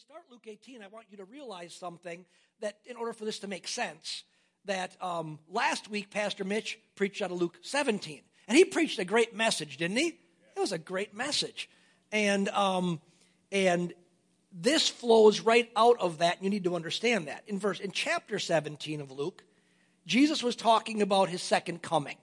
start 0.00 0.22
Luke 0.30 0.46
18, 0.46 0.82
I 0.82 0.86
want 0.86 1.04
you 1.10 1.18
to 1.18 1.26
realize 1.26 1.74
something 1.74 2.24
that 2.60 2.78
in 2.86 2.96
order 2.96 3.12
for 3.12 3.26
this 3.26 3.40
to 3.40 3.46
make 3.46 3.68
sense, 3.68 4.24
that 4.64 4.96
um, 5.02 5.38
last 5.46 5.90
week 5.90 6.10
Pastor 6.10 6.42
Mitch 6.42 6.78
preached 6.94 7.20
out 7.20 7.30
of 7.30 7.38
Luke 7.38 7.58
17. 7.60 8.22
And 8.48 8.56
he 8.56 8.64
preached 8.64 8.98
a 8.98 9.04
great 9.04 9.36
message, 9.36 9.76
didn't 9.76 9.98
he? 9.98 10.18
It 10.56 10.58
was 10.58 10.72
a 10.72 10.78
great 10.78 11.12
message. 11.12 11.68
And, 12.10 12.48
um, 12.48 13.02
and 13.52 13.92
this 14.50 14.88
flows 14.88 15.40
right 15.40 15.70
out 15.76 16.00
of 16.00 16.18
that. 16.18 16.42
You 16.42 16.48
need 16.48 16.64
to 16.64 16.76
understand 16.76 17.28
that. 17.28 17.44
In 17.46 17.58
verse 17.58 17.78
in 17.78 17.90
chapter 17.90 18.38
17 18.38 19.02
of 19.02 19.10
Luke, 19.10 19.44
Jesus 20.06 20.42
was 20.42 20.56
talking 20.56 21.02
about 21.02 21.28
his 21.28 21.42
second 21.42 21.82
coming. 21.82 22.16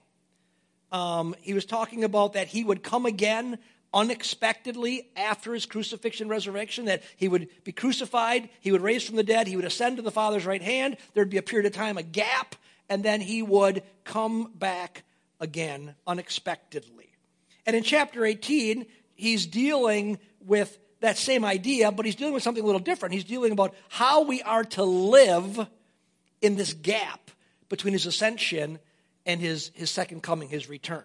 Um, 0.90 1.36
he 1.42 1.54
was 1.54 1.64
talking 1.64 2.02
about 2.02 2.32
that 2.32 2.48
he 2.48 2.64
would 2.64 2.82
come 2.82 3.06
again 3.06 3.58
unexpectedly 3.92 5.08
after 5.16 5.54
his 5.54 5.66
crucifixion 5.66 6.28
resurrection, 6.28 6.86
that 6.86 7.02
he 7.16 7.28
would 7.28 7.48
be 7.64 7.72
crucified, 7.72 8.48
he 8.60 8.72
would 8.72 8.82
raise 8.82 9.04
from 9.04 9.16
the 9.16 9.22
dead, 9.22 9.46
he 9.46 9.56
would 9.56 9.64
ascend 9.64 9.96
to 9.96 10.02
the 10.02 10.10
Father's 10.10 10.46
right 10.46 10.62
hand, 10.62 10.96
there'd 11.14 11.30
be 11.30 11.38
a 11.38 11.42
period 11.42 11.66
of 11.66 11.72
time, 11.72 11.96
a 11.96 12.02
gap, 12.02 12.54
and 12.88 13.02
then 13.02 13.20
he 13.20 13.42
would 13.42 13.82
come 14.04 14.52
back 14.54 15.04
again 15.40 15.94
unexpectedly. 16.06 17.10
And 17.66 17.76
in 17.76 17.82
chapter 17.82 18.24
18, 18.24 18.86
he's 19.14 19.46
dealing 19.46 20.18
with 20.40 20.78
that 21.00 21.18
same 21.18 21.44
idea, 21.44 21.92
but 21.92 22.06
he's 22.06 22.14
dealing 22.14 22.34
with 22.34 22.42
something 22.42 22.62
a 22.62 22.66
little 22.66 22.80
different. 22.80 23.14
He's 23.14 23.24
dealing 23.24 23.52
about 23.52 23.74
how 23.88 24.22
we 24.22 24.42
are 24.42 24.64
to 24.64 24.84
live 24.84 25.66
in 26.40 26.56
this 26.56 26.72
gap 26.72 27.30
between 27.68 27.92
his 27.92 28.06
ascension 28.06 28.78
and 29.26 29.40
his, 29.40 29.70
his 29.74 29.90
second 29.90 30.22
coming, 30.22 30.48
his 30.48 30.68
return. 30.68 31.04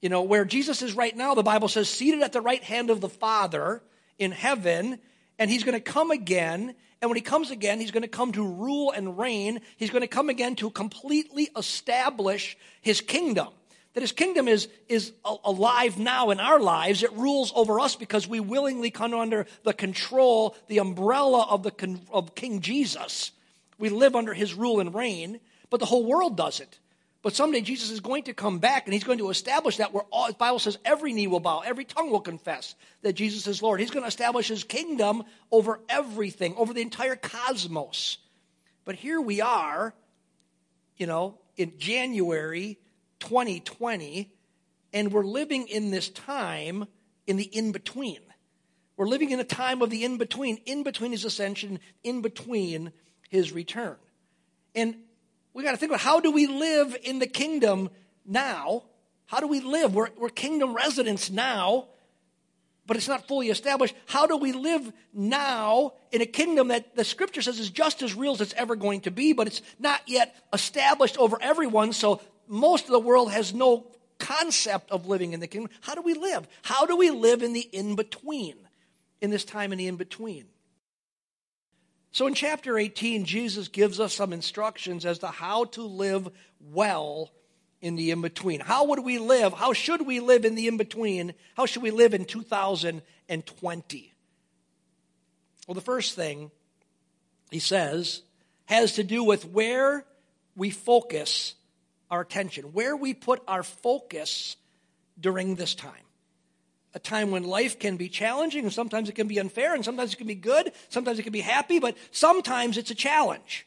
You 0.00 0.08
know, 0.08 0.22
where 0.22 0.44
Jesus 0.44 0.82
is 0.82 0.94
right 0.94 1.16
now, 1.16 1.34
the 1.34 1.42
Bible 1.42 1.68
says, 1.68 1.88
seated 1.88 2.22
at 2.22 2.32
the 2.32 2.40
right 2.40 2.62
hand 2.62 2.90
of 2.90 3.00
the 3.00 3.08
Father 3.08 3.82
in 4.18 4.30
heaven, 4.30 4.98
and 5.38 5.50
he's 5.50 5.64
going 5.64 5.74
to 5.74 5.80
come 5.80 6.10
again. 6.10 6.74
And 7.00 7.10
when 7.10 7.16
he 7.16 7.22
comes 7.22 7.50
again, 7.50 7.80
he's 7.80 7.90
going 7.90 8.02
to 8.02 8.08
come 8.08 8.32
to 8.32 8.46
rule 8.46 8.92
and 8.92 9.18
reign. 9.18 9.60
He's 9.76 9.90
going 9.90 10.02
to 10.02 10.08
come 10.08 10.28
again 10.28 10.56
to 10.56 10.70
completely 10.70 11.48
establish 11.56 12.56
his 12.80 13.00
kingdom. 13.00 13.48
That 13.94 14.02
his 14.02 14.12
kingdom 14.12 14.46
is, 14.46 14.68
is 14.88 15.12
alive 15.24 15.98
now 15.98 16.30
in 16.30 16.38
our 16.38 16.60
lives. 16.60 17.02
It 17.02 17.12
rules 17.14 17.52
over 17.56 17.80
us 17.80 17.96
because 17.96 18.28
we 18.28 18.38
willingly 18.38 18.90
come 18.90 19.14
under 19.14 19.46
the 19.64 19.72
control, 19.72 20.54
the 20.68 20.78
umbrella 20.78 21.46
of, 21.48 21.64
the, 21.64 21.98
of 22.12 22.34
King 22.36 22.60
Jesus. 22.60 23.32
We 23.78 23.88
live 23.88 24.14
under 24.14 24.34
his 24.34 24.54
rule 24.54 24.78
and 24.78 24.94
reign, 24.94 25.40
but 25.70 25.80
the 25.80 25.86
whole 25.86 26.04
world 26.04 26.36
doesn't. 26.36 26.78
But 27.22 27.34
someday 27.34 27.62
Jesus 27.62 27.90
is 27.90 28.00
going 28.00 28.24
to 28.24 28.34
come 28.34 28.58
back 28.58 28.86
and 28.86 28.94
he's 28.94 29.04
going 29.04 29.18
to 29.18 29.30
establish 29.30 29.78
that 29.78 29.92
where 29.92 30.04
all, 30.12 30.28
the 30.28 30.34
Bible 30.34 30.60
says 30.60 30.78
every 30.84 31.12
knee 31.12 31.26
will 31.26 31.40
bow, 31.40 31.60
every 31.60 31.84
tongue 31.84 32.10
will 32.10 32.20
confess 32.20 32.76
that 33.02 33.14
Jesus 33.14 33.46
is 33.46 33.60
Lord. 33.60 33.80
He's 33.80 33.90
going 33.90 34.04
to 34.04 34.08
establish 34.08 34.48
his 34.48 34.62
kingdom 34.62 35.24
over 35.50 35.80
everything, 35.88 36.54
over 36.56 36.72
the 36.72 36.82
entire 36.82 37.16
cosmos. 37.16 38.18
But 38.84 38.94
here 38.94 39.20
we 39.20 39.40
are, 39.40 39.94
you 40.96 41.06
know, 41.06 41.38
in 41.56 41.72
January 41.78 42.78
2020, 43.20 44.32
and 44.92 45.12
we're 45.12 45.24
living 45.24 45.66
in 45.66 45.90
this 45.90 46.08
time 46.08 46.86
in 47.26 47.36
the 47.36 47.44
in 47.44 47.72
between. 47.72 48.20
We're 48.96 49.08
living 49.08 49.30
in 49.30 49.40
a 49.40 49.44
time 49.44 49.82
of 49.82 49.90
the 49.90 50.04
in 50.04 50.18
between, 50.18 50.58
in 50.66 50.84
between 50.84 51.12
his 51.12 51.24
ascension, 51.24 51.80
in 52.02 52.22
between 52.22 52.92
his 53.28 53.52
return. 53.52 53.96
And 54.74 54.96
we 55.54 55.62
got 55.62 55.72
to 55.72 55.76
think 55.76 55.90
about 55.90 56.00
how 56.00 56.20
do 56.20 56.30
we 56.30 56.46
live 56.46 56.96
in 57.02 57.18
the 57.18 57.26
kingdom 57.26 57.90
now? 58.24 58.84
How 59.26 59.40
do 59.40 59.46
we 59.46 59.60
live? 59.60 59.94
We're, 59.94 60.08
we're 60.16 60.28
kingdom 60.28 60.74
residents 60.74 61.30
now, 61.30 61.88
but 62.86 62.96
it's 62.96 63.08
not 63.08 63.28
fully 63.28 63.48
established. 63.48 63.94
How 64.06 64.26
do 64.26 64.36
we 64.36 64.52
live 64.52 64.92
now 65.12 65.92
in 66.12 66.22
a 66.22 66.26
kingdom 66.26 66.68
that 66.68 66.96
the 66.96 67.04
scripture 67.04 67.42
says 67.42 67.58
is 67.58 67.70
just 67.70 68.02
as 68.02 68.14
real 68.14 68.32
as 68.32 68.40
it's 68.40 68.54
ever 68.54 68.76
going 68.76 69.02
to 69.02 69.10
be, 69.10 69.32
but 69.32 69.46
it's 69.46 69.60
not 69.78 70.00
yet 70.06 70.34
established 70.52 71.18
over 71.18 71.36
everyone, 71.40 71.92
so 71.92 72.20
most 72.46 72.86
of 72.86 72.92
the 72.92 73.00
world 73.00 73.30
has 73.30 73.52
no 73.52 73.86
concept 74.18 74.90
of 74.90 75.06
living 75.06 75.32
in 75.32 75.40
the 75.40 75.46
kingdom. 75.46 75.70
How 75.80 75.94
do 75.94 76.02
we 76.02 76.14
live? 76.14 76.48
How 76.62 76.86
do 76.86 76.96
we 76.96 77.10
live 77.10 77.42
in 77.42 77.52
the 77.52 77.60
in 77.60 77.94
between, 77.94 78.56
in 79.20 79.30
this 79.30 79.44
time 79.44 79.72
in 79.72 79.78
the 79.78 79.86
in 79.86 79.96
between? 79.96 80.46
So 82.10 82.26
in 82.26 82.34
chapter 82.34 82.78
18, 82.78 83.24
Jesus 83.24 83.68
gives 83.68 84.00
us 84.00 84.14
some 84.14 84.32
instructions 84.32 85.04
as 85.04 85.18
to 85.20 85.28
how 85.28 85.64
to 85.66 85.82
live 85.82 86.28
well 86.60 87.30
in 87.80 87.96
the 87.96 88.10
in 88.10 88.22
between. 88.22 88.60
How 88.60 88.86
would 88.86 89.00
we 89.00 89.18
live? 89.18 89.52
How 89.52 89.72
should 89.72 90.06
we 90.06 90.20
live 90.20 90.44
in 90.44 90.54
the 90.54 90.68
in 90.68 90.76
between? 90.76 91.34
How 91.56 91.66
should 91.66 91.82
we 91.82 91.90
live 91.90 92.14
in 92.14 92.24
2020? 92.24 94.14
Well, 95.66 95.74
the 95.74 95.80
first 95.80 96.14
thing 96.14 96.50
he 97.50 97.58
says 97.60 98.22
has 98.66 98.94
to 98.94 99.04
do 99.04 99.22
with 99.22 99.44
where 99.44 100.04
we 100.56 100.70
focus 100.70 101.54
our 102.10 102.22
attention, 102.22 102.72
where 102.72 102.96
we 102.96 103.14
put 103.14 103.42
our 103.46 103.62
focus 103.62 104.56
during 105.20 105.54
this 105.54 105.74
time. 105.74 105.92
A 106.94 106.98
time 106.98 107.30
when 107.30 107.44
life 107.44 107.78
can 107.78 107.96
be 107.96 108.08
challenging, 108.08 108.64
and 108.64 108.72
sometimes 108.72 109.08
it 109.08 109.14
can 109.14 109.28
be 109.28 109.38
unfair, 109.38 109.74
and 109.74 109.84
sometimes 109.84 110.14
it 110.14 110.16
can 110.16 110.26
be 110.26 110.34
good, 110.34 110.72
sometimes 110.88 111.18
it 111.18 111.22
can 111.22 111.32
be 111.32 111.40
happy, 111.40 111.78
but 111.78 111.96
sometimes 112.10 112.78
it's 112.78 112.90
a 112.90 112.94
challenge. 112.94 113.66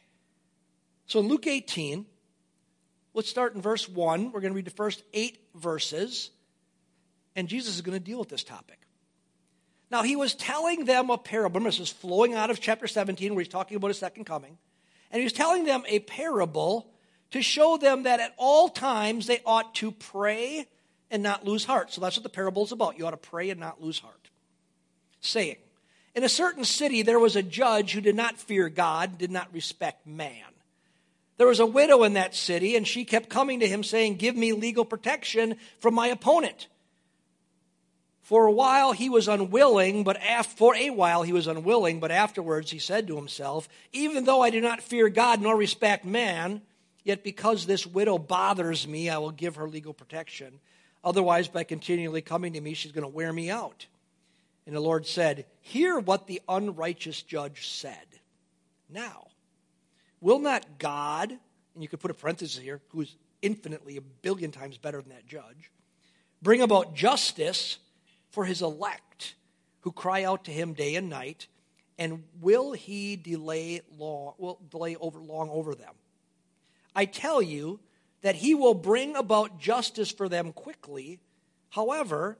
So 1.06 1.20
in 1.20 1.28
Luke 1.28 1.46
18, 1.46 2.04
let's 3.14 3.28
start 3.28 3.54
in 3.54 3.62
verse 3.62 3.88
1. 3.88 4.32
We're 4.32 4.40
going 4.40 4.52
to 4.52 4.56
read 4.56 4.64
the 4.64 4.70
first 4.70 5.02
eight 5.12 5.38
verses, 5.54 6.30
and 7.36 7.48
Jesus 7.48 7.76
is 7.76 7.80
going 7.80 7.98
to 7.98 8.04
deal 8.04 8.18
with 8.18 8.28
this 8.28 8.44
topic. 8.44 8.80
Now, 9.90 10.02
he 10.02 10.16
was 10.16 10.34
telling 10.34 10.86
them 10.86 11.10
a 11.10 11.18
parable. 11.18 11.60
This 11.60 11.78
is 11.78 11.90
flowing 11.90 12.34
out 12.34 12.50
of 12.50 12.60
chapter 12.60 12.86
17, 12.86 13.34
where 13.34 13.44
he's 13.44 13.52
talking 13.52 13.76
about 13.76 13.88
his 13.88 13.98
second 13.98 14.24
coming. 14.24 14.56
And 15.10 15.20
he 15.20 15.24
was 15.24 15.34
telling 15.34 15.64
them 15.64 15.82
a 15.86 15.98
parable 15.98 16.88
to 17.32 17.42
show 17.42 17.76
them 17.76 18.04
that 18.04 18.18
at 18.18 18.34
all 18.38 18.70
times 18.70 19.26
they 19.26 19.40
ought 19.44 19.74
to 19.76 19.92
pray 19.92 20.66
and 21.12 21.22
not 21.22 21.44
lose 21.44 21.64
heart. 21.64 21.92
So 21.92 22.00
that's 22.00 22.16
what 22.16 22.24
the 22.24 22.28
parable 22.28 22.64
is 22.64 22.72
about. 22.72 22.98
You 22.98 23.06
ought 23.06 23.12
to 23.12 23.16
pray 23.16 23.50
and 23.50 23.60
not 23.60 23.80
lose 23.80 24.00
heart. 24.00 24.30
Saying, 25.20 25.56
In 26.16 26.24
a 26.24 26.28
certain 26.28 26.64
city 26.64 27.02
there 27.02 27.20
was 27.20 27.36
a 27.36 27.42
judge 27.42 27.92
who 27.92 28.00
did 28.00 28.16
not 28.16 28.38
fear 28.38 28.68
God, 28.68 29.18
did 29.18 29.30
not 29.30 29.52
respect 29.52 30.06
man. 30.06 30.34
There 31.36 31.46
was 31.46 31.60
a 31.60 31.66
widow 31.66 32.02
in 32.02 32.14
that 32.14 32.34
city, 32.34 32.76
and 32.76 32.86
she 32.86 33.04
kept 33.04 33.28
coming 33.28 33.60
to 33.60 33.68
him 33.68 33.84
saying, 33.84 34.16
Give 34.16 34.34
me 34.34 34.52
legal 34.52 34.84
protection 34.84 35.56
from 35.78 35.94
my 35.94 36.08
opponent. 36.08 36.66
For 38.22 38.46
a 38.46 38.52
while 38.52 38.92
he 38.92 39.10
was 39.10 39.28
unwilling, 39.28 40.04
but 40.04 40.16
af- 40.26 40.56
for 40.56 40.74
a 40.74 40.90
while 40.90 41.22
he 41.22 41.32
was 41.32 41.46
unwilling, 41.46 42.00
but 42.00 42.10
afterwards 42.10 42.70
he 42.70 42.78
said 42.78 43.06
to 43.06 43.16
himself, 43.16 43.68
Even 43.92 44.24
though 44.24 44.40
I 44.40 44.50
do 44.50 44.60
not 44.60 44.82
fear 44.82 45.08
God 45.08 45.40
nor 45.40 45.56
respect 45.56 46.04
man, 46.04 46.62
Yet 47.04 47.24
because 47.24 47.66
this 47.66 47.86
widow 47.86 48.18
bothers 48.18 48.86
me, 48.86 49.10
I 49.10 49.18
will 49.18 49.32
give 49.32 49.56
her 49.56 49.68
legal 49.68 49.92
protection. 49.92 50.60
Otherwise, 51.04 51.48
by 51.48 51.64
continually 51.64 52.22
coming 52.22 52.52
to 52.52 52.60
me, 52.60 52.74
she's 52.74 52.92
going 52.92 53.02
to 53.02 53.08
wear 53.08 53.32
me 53.32 53.50
out. 53.50 53.86
And 54.66 54.76
the 54.76 54.80
Lord 54.80 55.06
said, 55.06 55.46
Hear 55.60 55.98
what 55.98 56.26
the 56.26 56.40
unrighteous 56.48 57.22
judge 57.22 57.68
said. 57.68 58.06
Now, 58.88 59.28
will 60.20 60.38
not 60.38 60.78
God, 60.78 61.30
and 61.30 61.82
you 61.82 61.88
could 61.88 62.00
put 62.00 62.10
a 62.10 62.14
parenthesis 62.14 62.62
here, 62.62 62.80
who's 62.90 63.16
infinitely 63.40 63.96
a 63.96 64.00
billion 64.00 64.52
times 64.52 64.78
better 64.78 65.02
than 65.02 65.10
that 65.10 65.26
judge, 65.26 65.70
bring 66.40 66.62
about 66.62 66.94
justice 66.94 67.78
for 68.30 68.44
his 68.44 68.62
elect 68.62 69.34
who 69.80 69.92
cry 69.92 70.24
out 70.24 70.44
to 70.44 70.50
him 70.50 70.72
day 70.72 70.94
and 70.94 71.08
night? 71.08 71.46
And 71.98 72.24
will 72.40 72.72
he 72.72 73.16
delay 73.16 73.82
long, 73.98 74.34
will 74.38 74.58
delay 74.70 74.96
over 74.96 75.20
long 75.20 75.50
over 75.50 75.74
them? 75.74 75.94
I 76.94 77.04
tell 77.04 77.42
you 77.42 77.80
that 78.22 78.36
he 78.36 78.54
will 78.54 78.74
bring 78.74 79.16
about 79.16 79.58
justice 79.58 80.10
for 80.10 80.28
them 80.28 80.52
quickly. 80.52 81.20
However, 81.70 82.38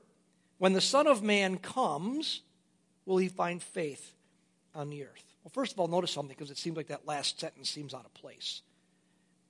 when 0.57 0.73
the 0.73 0.81
Son 0.81 1.07
of 1.07 1.21
Man 1.21 1.57
comes, 1.57 2.41
will 3.05 3.17
he 3.17 3.27
find 3.27 3.61
faith 3.61 4.13
on 4.73 4.89
the 4.89 5.03
earth? 5.03 5.35
Well, 5.43 5.51
first 5.53 5.73
of 5.73 5.79
all, 5.79 5.87
notice 5.87 6.11
something 6.11 6.35
because 6.35 6.51
it 6.51 6.57
seems 6.57 6.77
like 6.77 6.87
that 6.87 7.05
last 7.05 7.39
sentence 7.39 7.69
seems 7.69 7.93
out 7.93 8.05
of 8.05 8.13
place. 8.13 8.61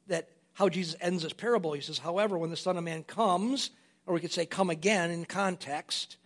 That 0.08 0.28
how 0.54 0.70
Jesus 0.70 0.96
ends 1.00 1.24
this 1.24 1.34
parable, 1.34 1.74
he 1.74 1.82
says, 1.82 2.00
however, 2.00 2.38
when 2.38 2.50
the 2.50 2.58
Son 2.58 2.78
of 2.78 2.84
Man 2.84 3.04
comes, 3.04 3.70
or 4.06 4.14
we 4.14 4.20
could 4.20 4.32
say 4.32 4.46
come 4.46 4.70
again 4.70 5.12
in 5.12 5.26
context, 5.26 6.18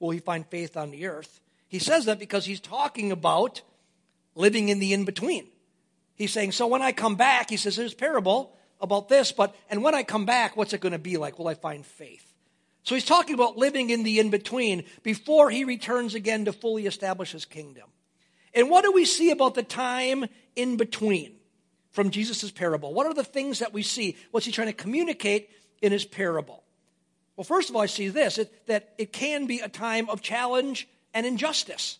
will 0.00 0.10
he 0.10 0.18
find 0.18 0.44
faith 0.46 0.76
on 0.76 0.90
the 0.90 1.06
earth? 1.06 1.40
He 1.68 1.78
says 1.78 2.04
that 2.06 2.18
because 2.18 2.44
he's 2.44 2.60
talking 2.60 3.12
about 3.12 3.62
living 4.34 4.68
in 4.68 4.80
the 4.80 4.92
in 4.92 5.04
between. 5.04 5.46
He's 6.16 6.32
saying, 6.32 6.52
so 6.52 6.66
when 6.66 6.82
I 6.82 6.92
come 6.92 7.16
back, 7.16 7.50
he 7.50 7.56
says, 7.56 7.76
there's 7.76 7.94
parable 7.94 8.56
about 8.80 9.08
this, 9.08 9.32
but, 9.32 9.54
and 9.70 9.82
when 9.82 9.94
I 9.94 10.02
come 10.02 10.26
back, 10.26 10.56
what's 10.56 10.72
it 10.72 10.80
going 10.80 10.92
to 10.92 10.98
be 10.98 11.16
like? 11.16 11.38
Will 11.38 11.48
I 11.48 11.54
find 11.54 11.84
faith? 11.84 12.32
So 12.82 12.94
he's 12.94 13.04
talking 13.04 13.34
about 13.34 13.56
living 13.56 13.90
in 13.90 14.02
the 14.02 14.18
in 14.18 14.30
between 14.30 14.84
before 15.02 15.48
he 15.50 15.64
returns 15.64 16.14
again 16.14 16.44
to 16.44 16.52
fully 16.52 16.86
establish 16.86 17.32
his 17.32 17.46
kingdom. 17.46 17.88
And 18.52 18.68
what 18.68 18.84
do 18.84 18.92
we 18.92 19.04
see 19.04 19.30
about 19.30 19.54
the 19.54 19.62
time 19.62 20.26
in 20.54 20.76
between 20.76 21.34
from 21.92 22.10
Jesus' 22.10 22.50
parable? 22.50 22.92
What 22.92 23.06
are 23.06 23.14
the 23.14 23.24
things 23.24 23.60
that 23.60 23.72
we 23.72 23.82
see? 23.82 24.16
What's 24.32 24.44
he 24.46 24.52
trying 24.52 24.68
to 24.68 24.74
communicate 24.74 25.48
in 25.80 25.92
his 25.92 26.04
parable? 26.04 26.62
Well, 27.36 27.44
first 27.44 27.70
of 27.70 27.76
all, 27.76 27.82
I 27.82 27.86
see 27.86 28.08
this 28.08 28.38
it, 28.38 28.66
that 28.66 28.94
it 28.98 29.12
can 29.12 29.46
be 29.46 29.60
a 29.60 29.68
time 29.68 30.10
of 30.10 30.20
challenge 30.20 30.86
and 31.14 31.24
injustice. 31.24 31.98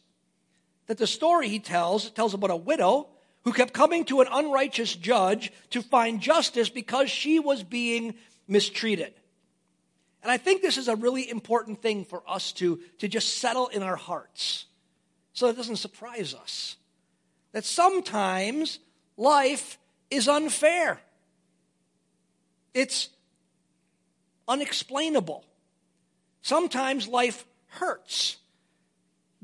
that 0.86 0.98
the 0.98 1.06
story 1.06 1.48
he 1.48 1.58
tells 1.58 2.10
tells 2.10 2.34
about 2.34 2.50
a 2.50 2.56
widow 2.56 3.08
who 3.44 3.52
kept 3.52 3.72
coming 3.72 4.04
to 4.06 4.20
an 4.20 4.28
unrighteous 4.30 4.94
judge 4.94 5.52
to 5.70 5.82
find 5.82 6.20
justice 6.20 6.68
because 6.68 7.10
she 7.10 7.38
was 7.38 7.62
being 7.62 8.14
mistreated. 8.48 9.12
And 10.22 10.32
I 10.32 10.38
think 10.38 10.62
this 10.62 10.78
is 10.78 10.88
a 10.88 10.96
really 10.96 11.28
important 11.28 11.82
thing 11.82 12.04
for 12.04 12.22
us 12.26 12.52
to, 12.52 12.80
to 12.98 13.08
just 13.08 13.38
settle 13.38 13.68
in 13.68 13.82
our 13.82 13.96
hearts 13.96 14.64
so 15.34 15.48
it 15.48 15.56
doesn't 15.56 15.76
surprise 15.76 16.34
us. 16.34 16.76
That 17.52 17.64
sometimes 17.64 18.78
life 19.16 19.78
is 20.10 20.28
unfair, 20.28 21.00
it's 22.72 23.10
unexplainable. 24.48 25.44
Sometimes 26.42 27.08
life 27.08 27.46
hurts. 27.68 28.36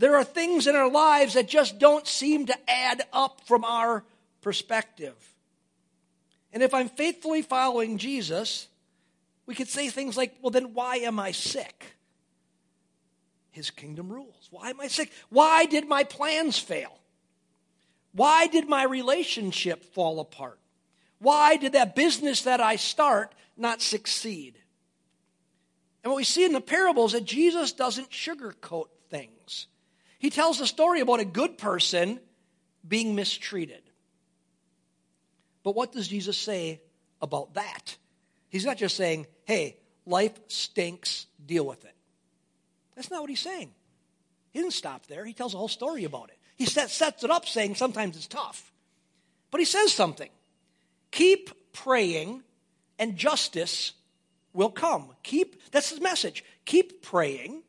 There 0.00 0.16
are 0.16 0.24
things 0.24 0.66
in 0.66 0.76
our 0.76 0.90
lives 0.90 1.34
that 1.34 1.46
just 1.46 1.78
don't 1.78 2.06
seem 2.06 2.46
to 2.46 2.56
add 2.70 3.02
up 3.12 3.42
from 3.46 3.66
our 3.66 4.02
perspective. 4.40 5.14
And 6.54 6.62
if 6.62 6.72
I'm 6.72 6.88
faithfully 6.88 7.42
following 7.42 7.98
Jesus, 7.98 8.66
we 9.44 9.54
could 9.54 9.68
say 9.68 9.90
things 9.90 10.16
like, 10.16 10.34
well, 10.40 10.50
then 10.50 10.72
why 10.72 10.96
am 10.96 11.20
I 11.20 11.32
sick? 11.32 11.84
His 13.50 13.70
kingdom 13.70 14.10
rules. 14.10 14.48
Why 14.50 14.70
am 14.70 14.80
I 14.80 14.88
sick? 14.88 15.12
Why 15.28 15.66
did 15.66 15.86
my 15.86 16.04
plans 16.04 16.58
fail? 16.58 16.98
Why 18.12 18.46
did 18.46 18.70
my 18.70 18.84
relationship 18.84 19.84
fall 19.92 20.18
apart? 20.18 20.58
Why 21.18 21.58
did 21.58 21.72
that 21.72 21.94
business 21.94 22.40
that 22.44 22.62
I 22.62 22.76
start 22.76 23.34
not 23.54 23.82
succeed? 23.82 24.54
And 26.02 26.10
what 26.10 26.16
we 26.16 26.24
see 26.24 26.46
in 26.46 26.54
the 26.54 26.62
parables 26.62 27.12
is 27.12 27.20
that 27.20 27.26
Jesus 27.26 27.72
doesn't 27.72 28.08
sugarcoat 28.08 28.88
things. 29.10 29.66
He 30.20 30.28
tells 30.28 30.60
a 30.60 30.66
story 30.66 31.00
about 31.00 31.18
a 31.18 31.24
good 31.24 31.56
person 31.56 32.20
being 32.86 33.14
mistreated. 33.14 33.82
But 35.62 35.74
what 35.74 35.92
does 35.92 36.08
Jesus 36.08 36.36
say 36.36 36.82
about 37.22 37.54
that? 37.54 37.96
He's 38.50 38.66
not 38.66 38.76
just 38.76 38.96
saying, 38.96 39.26
hey, 39.44 39.78
life 40.04 40.38
stinks, 40.46 41.24
deal 41.44 41.64
with 41.64 41.84
it. 41.84 41.94
That's 42.94 43.10
not 43.10 43.22
what 43.22 43.30
he's 43.30 43.40
saying. 43.40 43.72
He 44.52 44.60
didn't 44.60 44.74
stop 44.74 45.06
there. 45.06 45.24
He 45.24 45.32
tells 45.32 45.54
a 45.54 45.56
whole 45.56 45.68
story 45.68 46.04
about 46.04 46.28
it. 46.28 46.38
He 46.56 46.66
sets 46.66 47.24
it 47.24 47.30
up 47.30 47.46
saying 47.46 47.76
sometimes 47.76 48.14
it's 48.14 48.26
tough. 48.26 48.70
But 49.50 49.60
he 49.60 49.64
says 49.64 49.90
something 49.90 50.28
keep 51.10 51.72
praying, 51.72 52.42
and 52.98 53.16
justice 53.16 53.92
will 54.52 54.70
come. 54.70 55.14
Keep, 55.22 55.62
that's 55.70 55.88
his 55.88 56.00
message. 56.00 56.44
Keep 56.66 57.00
praying. 57.00 57.62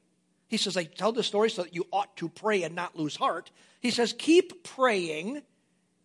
He 0.51 0.57
says, 0.57 0.75
I 0.75 0.83
tell 0.83 1.13
the 1.13 1.24
story 1.24 1.50
so 1.50 1.63
that 1.63 1.74
you 1.74 1.88
ought 1.94 2.18
to 2.18 2.27
pray 2.27 2.63
and 2.63 2.75
not 2.75 2.98
lose 2.98 3.15
heart. 3.15 3.50
He 3.80 3.89
says, 3.89 4.13
keep 4.18 4.65
praying, 4.65 5.44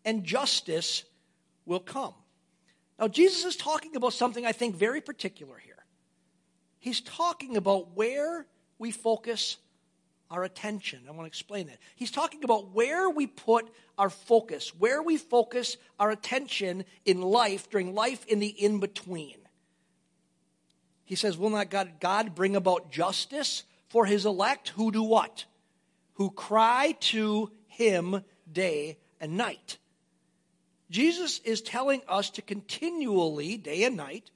and 0.05 0.23
justice 0.23 1.03
will 1.65 1.81
come. 1.81 2.15
Now, 2.97 3.09
Jesus 3.09 3.45
is 3.45 3.57
talking 3.57 3.97
about 3.97 4.13
something 4.13 4.47
I 4.47 4.53
think 4.53 4.77
very 4.77 5.01
particular 5.01 5.57
here. 5.59 5.85
He's 6.79 7.01
talking 7.01 7.57
about 7.57 7.97
where 7.97 8.47
we 8.79 8.93
focus 8.93 9.57
our 10.31 10.45
attention. 10.45 11.01
I 11.09 11.11
want 11.11 11.23
to 11.23 11.27
explain 11.27 11.67
that. 11.67 11.79
He's 11.97 12.13
talking 12.13 12.45
about 12.45 12.73
where 12.73 13.11
we 13.11 13.27
put 13.27 13.69
our 13.99 14.11
focus, 14.11 14.73
where 14.79 15.03
we 15.03 15.17
focus 15.17 15.77
our 15.99 16.13
attention 16.13 16.85
in 17.05 17.21
life, 17.21 17.69
during 17.69 17.97
life 17.97 18.25
in 18.27 18.39
the 18.39 18.47
in 18.47 18.79
between. 18.79 19.39
He 21.05 21.17
says, 21.17 21.37
Will 21.37 21.51
not 21.51 21.69
God, 21.69 21.95
God 21.99 22.37
bring 22.37 22.55
about 22.55 22.93
justice 22.93 23.65
for 23.89 24.07
his 24.07 24.27
elect 24.27 24.71
who 24.71 24.91
do 24.91 25.03
what? 25.03 25.45
Who 26.15 26.31
cry 26.31 26.97
to 27.01 27.51
him 27.69 28.23
day 28.51 28.99
and 29.21 29.37
night. 29.37 29.79
Jesus 30.91 31.41
is 31.41 31.63
telling 31.63 32.03
us 32.09 32.31
to 32.31 32.43
continually, 32.43 33.57
day 33.57 33.85
and 33.85 33.97
night, 33.97 34.31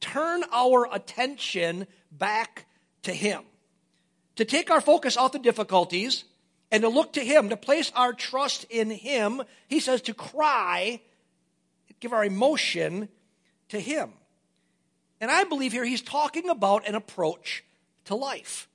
turn 0.00 0.42
our 0.52 0.88
attention 0.92 1.86
back 2.12 2.66
to 3.02 3.12
Him. 3.12 3.42
To 4.36 4.44
take 4.44 4.70
our 4.70 4.80
focus 4.80 5.16
off 5.16 5.32
the 5.32 5.38
difficulties 5.38 6.24
and 6.70 6.82
to 6.82 6.88
look 6.88 7.14
to 7.14 7.24
Him, 7.24 7.48
to 7.48 7.56
place 7.56 7.90
our 7.94 8.12
trust 8.12 8.64
in 8.68 8.90
Him. 8.90 9.42
He 9.68 9.80
says 9.80 10.02
to 10.02 10.14
cry, 10.14 11.00
give 12.00 12.12
our 12.12 12.24
emotion 12.24 13.08
to 13.70 13.80
Him. 13.80 14.10
And 15.18 15.30
I 15.30 15.44
believe 15.44 15.72
here 15.72 15.84
He's 15.84 16.02
talking 16.02 16.50
about 16.50 16.86
an 16.86 16.94
approach 16.94 17.64
to 18.04 18.14
life 18.14 18.68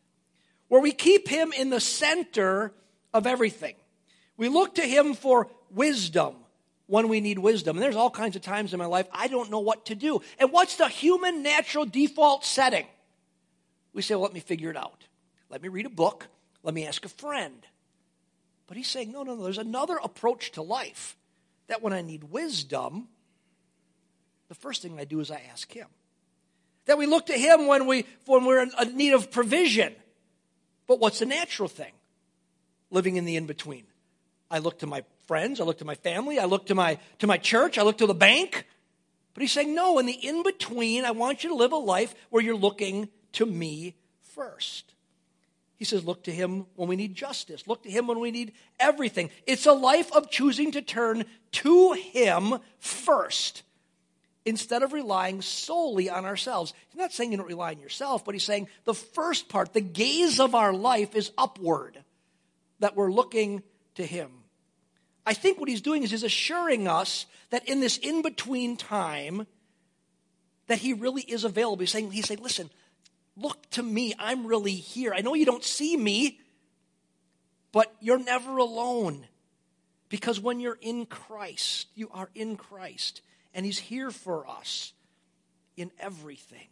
where 0.71 0.79
we 0.79 0.93
keep 0.93 1.27
Him 1.27 1.51
in 1.51 1.69
the 1.69 1.81
center 1.81 2.71
of 3.13 3.27
everything. 3.27 3.75
We 4.37 4.47
look 4.47 4.75
to 4.75 4.83
Him 4.83 5.15
for 5.15 5.49
wisdom 5.69 6.35
when 6.87 7.09
we 7.09 7.19
need 7.19 7.37
wisdom. 7.37 7.75
And 7.75 7.83
there's 7.83 7.97
all 7.97 8.09
kinds 8.09 8.37
of 8.37 8.41
times 8.41 8.71
in 8.71 8.79
my 8.79 8.85
life 8.85 9.05
I 9.11 9.27
don't 9.27 9.51
know 9.51 9.59
what 9.59 9.87
to 9.87 9.95
do. 9.95 10.21
And 10.39 10.49
what's 10.49 10.77
the 10.77 10.87
human 10.87 11.43
natural 11.43 11.85
default 11.85 12.45
setting? 12.45 12.85
We 13.91 14.01
say, 14.01 14.15
well, 14.15 14.21
let 14.21 14.33
me 14.33 14.39
figure 14.39 14.69
it 14.69 14.77
out. 14.77 15.03
Let 15.49 15.61
me 15.61 15.67
read 15.67 15.87
a 15.87 15.89
book. 15.89 16.27
Let 16.63 16.73
me 16.73 16.87
ask 16.87 17.03
a 17.03 17.09
friend. 17.09 17.67
But 18.67 18.77
he's 18.77 18.87
saying, 18.87 19.11
no, 19.11 19.23
no, 19.23 19.35
no. 19.35 19.43
There's 19.43 19.57
another 19.57 19.97
approach 20.01 20.53
to 20.53 20.61
life 20.61 21.17
that 21.67 21.81
when 21.81 21.91
I 21.91 22.01
need 22.01 22.23
wisdom, 22.23 23.09
the 24.47 24.55
first 24.55 24.81
thing 24.81 24.97
I 24.97 25.03
do 25.03 25.19
is 25.19 25.31
I 25.31 25.43
ask 25.51 25.69
him. 25.69 25.87
That 26.85 26.97
we 26.97 27.07
look 27.07 27.25
to 27.25 27.33
him 27.33 27.67
when, 27.67 27.87
we, 27.87 28.05
when 28.25 28.45
we're 28.45 28.63
in 28.63 28.71
need 28.95 29.11
of 29.11 29.31
provision. 29.31 29.93
But 30.87 30.99
what's 30.99 31.19
the 31.19 31.25
natural 31.25 31.69
thing? 31.69 31.91
Living 32.89 33.15
in 33.15 33.25
the 33.25 33.35
in 33.35 33.45
between. 33.45 33.83
I 34.49 34.59
look 34.59 34.79
to 34.79 34.87
my 34.87 35.03
friends, 35.27 35.61
I 35.61 35.63
look 35.63 35.77
to 35.77 35.85
my 35.85 35.95
family, 35.95 36.37
I 36.37 36.45
look 36.45 36.65
to 36.67 36.75
my, 36.75 36.97
to 37.19 37.27
my 37.27 37.37
church, 37.37 37.77
I 37.77 37.83
look 37.83 37.97
to 37.99 38.07
the 38.07 38.13
bank. 38.13 38.65
But 39.33 39.41
he's 39.41 39.51
saying, 39.51 39.73
no, 39.73 39.97
in 39.97 40.05
the 40.05 40.13
in 40.13 40.43
between, 40.43 41.05
I 41.05 41.11
want 41.11 41.43
you 41.43 41.51
to 41.51 41.55
live 41.55 41.71
a 41.71 41.77
life 41.77 42.13
where 42.29 42.43
you're 42.43 42.55
looking 42.55 43.07
to 43.33 43.45
me 43.45 43.95
first. 44.19 44.93
He 45.77 45.85
says, 45.85 46.03
look 46.03 46.23
to 46.25 46.31
him 46.31 46.65
when 46.75 46.89
we 46.89 46.95
need 46.95 47.15
justice. 47.15 47.65
Look 47.65 47.83
to 47.83 47.89
him 47.89 48.07
when 48.07 48.19
we 48.19 48.29
need 48.29 48.51
everything. 48.79 49.31
It's 49.47 49.65
a 49.65 49.73
life 49.73 50.11
of 50.11 50.29
choosing 50.29 50.71
to 50.73 50.81
turn 50.81 51.23
to 51.53 51.93
him 51.93 52.59
first 52.77 53.63
instead 54.45 54.83
of 54.83 54.93
relying 54.93 55.41
solely 55.41 56.09
on 56.09 56.25
ourselves. 56.25 56.73
He's 56.89 56.99
not 56.99 57.13
saying 57.13 57.31
you 57.31 57.37
don't 57.37 57.47
rely 57.47 57.71
on 57.71 57.79
yourself, 57.79 58.25
but 58.25 58.35
he's 58.35 58.43
saying 58.43 58.67
the 58.85 58.93
first 58.93 59.49
part, 59.49 59.73
the 59.73 59.81
gaze 59.81 60.39
of 60.39 60.55
our 60.55 60.73
life 60.73 61.15
is 61.15 61.31
upward, 61.37 62.03
that 62.79 62.95
we're 62.95 63.11
looking 63.11 63.61
to 63.95 64.05
him. 64.05 64.31
I 65.25 65.33
think 65.33 65.59
what 65.59 65.69
he's 65.69 65.81
doing 65.81 66.03
is 66.03 66.11
he's 66.11 66.23
assuring 66.23 66.87
us 66.87 67.27
that 67.51 67.69
in 67.69 67.79
this 67.79 67.97
in 67.97 68.21
between 68.23 68.77
time, 68.77 69.45
that 70.67 70.79
he 70.79 70.93
really 70.93 71.21
is 71.21 71.43
available. 71.43 71.81
He's 71.81 71.91
saying, 71.91 72.11
he's 72.11 72.27
saying, 72.27 72.41
listen, 72.41 72.69
look 73.37 73.69
to 73.71 73.83
me. 73.83 74.13
I'm 74.17 74.47
really 74.47 74.73
here. 74.73 75.13
I 75.13 75.21
know 75.21 75.33
you 75.35 75.45
don't 75.45 75.63
see 75.63 75.95
me, 75.95 76.39
but 77.71 77.93
you're 77.99 78.23
never 78.23 78.57
alone. 78.57 79.27
Because 80.09 80.39
when 80.39 80.59
you're 80.59 80.79
in 80.81 81.05
Christ, 81.05 81.87
you 81.95 82.09
are 82.13 82.29
in 82.33 82.57
Christ, 82.57 83.21
and 83.53 83.65
he's 83.65 83.79
here 83.79 84.11
for 84.11 84.47
us 84.47 84.93
in 85.77 85.91
everything. 85.99 86.67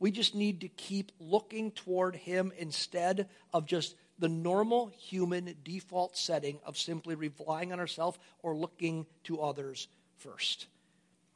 We 0.00 0.10
just 0.10 0.34
need 0.34 0.60
to 0.60 0.68
keep 0.68 1.12
looking 1.18 1.72
toward 1.72 2.14
him 2.14 2.52
instead 2.58 3.28
of 3.52 3.66
just 3.66 3.94
the 4.18 4.28
normal 4.28 4.88
human 4.96 5.54
default 5.64 6.16
setting 6.16 6.58
of 6.64 6.78
simply 6.78 7.14
relying 7.14 7.72
on 7.72 7.80
ourselves 7.80 8.18
or 8.42 8.56
looking 8.56 9.06
to 9.24 9.40
others 9.40 9.88
first. 10.16 10.66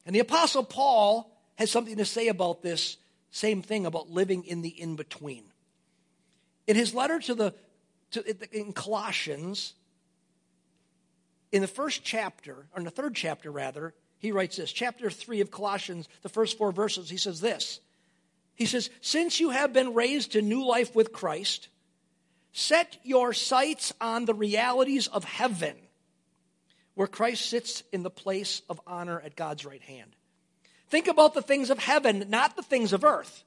And 0.06 0.14
the 0.14 0.20
Apostle 0.20 0.64
Paul 0.64 1.30
has 1.56 1.70
something 1.70 1.96
to 1.96 2.04
say 2.04 2.28
about 2.28 2.62
this 2.62 2.96
same 3.30 3.62
thing 3.62 3.86
about 3.86 4.10
living 4.10 4.44
in 4.44 4.62
the 4.62 4.68
in 4.68 4.96
between. 4.96 5.44
In 6.66 6.76
his 6.76 6.94
letter 6.94 7.18
to 7.20 7.34
the 7.34 7.54
to, 8.12 8.56
in 8.56 8.72
Colossians, 8.72 9.74
in 11.50 11.62
the 11.62 11.68
first 11.68 12.04
chapter, 12.04 12.52
or 12.52 12.78
in 12.78 12.84
the 12.84 12.90
third 12.90 13.14
chapter 13.14 13.50
rather, 13.50 13.94
he 14.22 14.32
writes 14.32 14.56
this. 14.56 14.72
Chapter 14.72 15.10
3 15.10 15.42
of 15.42 15.50
Colossians, 15.50 16.08
the 16.22 16.30
first 16.30 16.56
four 16.56 16.72
verses, 16.72 17.10
he 17.10 17.18
says 17.18 17.42
this. 17.42 17.80
He 18.54 18.64
says, 18.64 18.88
Since 19.02 19.40
you 19.40 19.50
have 19.50 19.74
been 19.74 19.92
raised 19.92 20.32
to 20.32 20.40
new 20.40 20.66
life 20.66 20.94
with 20.94 21.12
Christ, 21.12 21.68
Set 22.52 22.98
your 23.02 23.32
sights 23.32 23.94
on 24.00 24.26
the 24.26 24.34
realities 24.34 25.06
of 25.06 25.24
heaven, 25.24 25.74
where 26.94 27.08
Christ 27.08 27.46
sits 27.46 27.82
in 27.92 28.02
the 28.02 28.10
place 28.10 28.60
of 28.68 28.80
honor 28.86 29.20
at 29.20 29.36
God's 29.36 29.64
right 29.64 29.80
hand. 29.80 30.14
Think 30.88 31.08
about 31.08 31.32
the 31.32 31.40
things 31.40 31.70
of 31.70 31.78
heaven, 31.78 32.26
not 32.28 32.54
the 32.54 32.62
things 32.62 32.92
of 32.92 33.04
earth. 33.04 33.44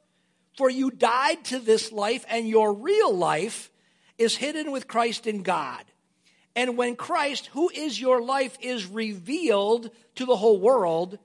For 0.58 0.70
you 0.70 0.89
died 0.89 1.46
to 1.46 1.60
this 1.60 1.91
life, 1.91 2.25
and 2.27 2.48
your 2.48 2.74
real 2.74 3.15
life 3.15 3.70
is 4.17 4.38
hidden 4.38 4.72
with 4.72 4.88
Christ 4.88 5.27
in 5.27 5.44
God. 5.44 5.84
And 6.55 6.77
when 6.77 6.95
Christ, 6.95 7.47
who 7.47 7.69
is 7.69 8.00
your 8.00 8.21
life, 8.21 8.57
is 8.62 8.85
revealed 8.85 9.89
to 10.15 10.25
the 10.25 10.38
whole 10.38 10.59
world, 10.59 11.19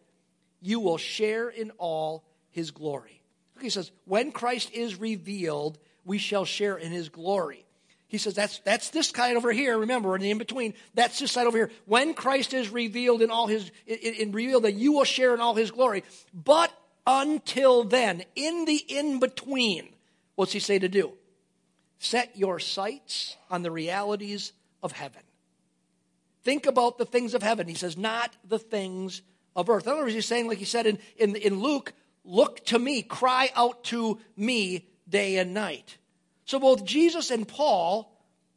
you 0.61 0.81
will 0.81 0.99
share 0.99 1.49
in 1.49 1.71
all 1.79 2.25
his 2.51 2.71
glory. 2.71 3.23
He 3.61 3.71
says, 3.71 3.91
when 4.07 4.33
Christ 4.33 4.73
is 4.73 4.99
revealed, 4.99 5.79
we 6.05 6.19
shall 6.19 6.45
share 6.45 6.77
in 6.77 6.93
his 6.93 7.09
glory. 7.09 7.65
He 8.09 8.19
says 8.19 8.35
that's, 8.35 8.59
that's 8.61 8.91
this 8.91 9.09
side 9.09 9.37
over 9.37 9.53
here. 9.53 9.79
Remember, 9.79 10.17
in 10.17 10.23
the 10.23 10.31
in 10.31 10.39
between, 10.39 10.75
that's 10.95 11.21
this 11.21 11.31
side 11.31 11.47
over 11.47 11.57
here. 11.57 11.71
When 11.85 12.15
Christ 12.15 12.53
is 12.53 12.69
revealed 12.69 13.23
in 13.23 13.31
all 13.31 13.47
his, 13.47 13.71
in, 13.87 14.15
in 14.15 14.33
revealed 14.33 14.65
that 14.65 14.75
you 14.75 14.93
will 14.93 15.05
share 15.05 15.33
in 15.33 15.41
all 15.41 15.55
his 15.55 15.71
glory. 15.71 16.03
But 16.35 16.73
until 17.07 17.85
then, 17.85 18.25
in 18.35 18.65
the 18.65 18.77
in 18.89 19.21
between, 19.21 19.91
what's 20.35 20.53
he 20.53 20.59
say 20.59 20.81
to 20.81 20.89
do? 20.89 21.13
Set 22.01 22.37
your 22.37 22.59
sights 22.59 23.37
on 23.49 23.63
the 23.63 23.71
realities 23.71 24.53
of 24.83 24.93
heaven. 24.93 25.23
Think 26.43 26.67
about 26.67 26.99
the 26.99 27.05
things 27.05 27.35
of 27.35 27.43
heaven. 27.43 27.69
He 27.69 27.75
says, 27.75 27.97
not 27.97 28.35
the 28.49 28.59
things 28.59 29.23
of 29.55 29.69
earth. 29.69 29.87
In 29.87 29.93
other 29.93 30.03
words, 30.03 30.15
he's 30.15 30.27
saying, 30.27 30.49
like 30.49 30.59
he 30.59 30.65
said 30.65 30.87
in, 30.87 30.99
in, 31.17 31.37
in 31.37 31.61
Luke, 31.61 31.93
look 32.25 32.65
to 32.67 32.79
me, 32.79 33.03
cry 33.03 33.51
out 33.55 33.85
to 33.85 34.19
me 34.37 34.89
day 35.09 35.37
and 35.37 35.53
night. 35.53 35.99
So 36.45 36.59
both 36.59 36.85
Jesus 36.85 37.31
and 37.31 37.47
Paul 37.47 38.11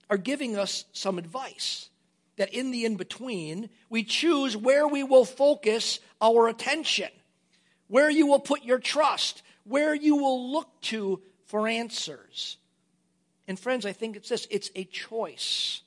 are 0.09 0.17
giving 0.17 0.57
us 0.57 0.85
some 0.93 1.17
advice 1.17 1.89
that 2.37 2.53
in 2.53 2.71
the 2.71 2.85
in 2.85 2.95
between, 2.95 3.69
we 3.89 4.03
choose 4.03 4.57
where 4.57 4.87
we 4.87 5.03
will 5.03 5.25
focus 5.25 5.99
our 6.21 6.47
attention, 6.47 7.09
where 7.87 8.09
you 8.09 8.25
will 8.25 8.39
put 8.39 8.63
your 8.63 8.79
trust, 8.79 9.43
where 9.65 9.93
you 9.93 10.15
will 10.15 10.51
look 10.51 10.81
to 10.81 11.21
for 11.45 11.67
answers. 11.67 12.57
And 13.47 13.59
friends, 13.59 13.85
I 13.85 13.91
think 13.93 14.15
it's 14.15 14.29
this 14.29 14.47
it's 14.49 14.71
a 14.75 14.85
choice 14.85 15.82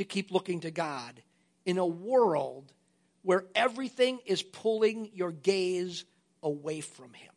to 0.00 0.04
keep 0.04 0.30
looking 0.30 0.60
to 0.60 0.70
God 0.70 1.22
in 1.66 1.76
a 1.76 1.86
world 1.86 2.72
where 3.20 3.44
everything 3.54 4.18
is 4.24 4.42
pulling 4.42 5.10
your 5.12 5.30
gaze 5.30 6.06
away 6.42 6.80
from 6.80 7.12
Him. 7.12 7.32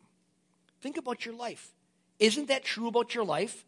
Think 0.80 0.96
about 0.96 1.26
your 1.26 1.34
life. 1.34 1.74
Isn't 2.18 2.48
that 2.48 2.64
true 2.64 2.88
about 2.88 3.14
your 3.14 3.24
life? 3.24 3.66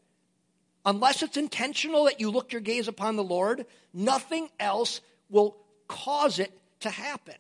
Unless 0.87 1.23
it's 1.23 1.37
intentional 1.37 2.05
that 2.05 2.21
you 2.21 2.31
look 2.31 2.53
your 2.53 2.63
gaze 2.63 2.89
upon 2.89 3.17
the 3.17 3.23
Lord, 3.23 3.67
nothing 3.93 4.49
else 4.59 5.03
will 5.29 5.59
cause 5.89 6.39
it 6.39 6.59
to 6.81 6.89
happen. 6.89 7.35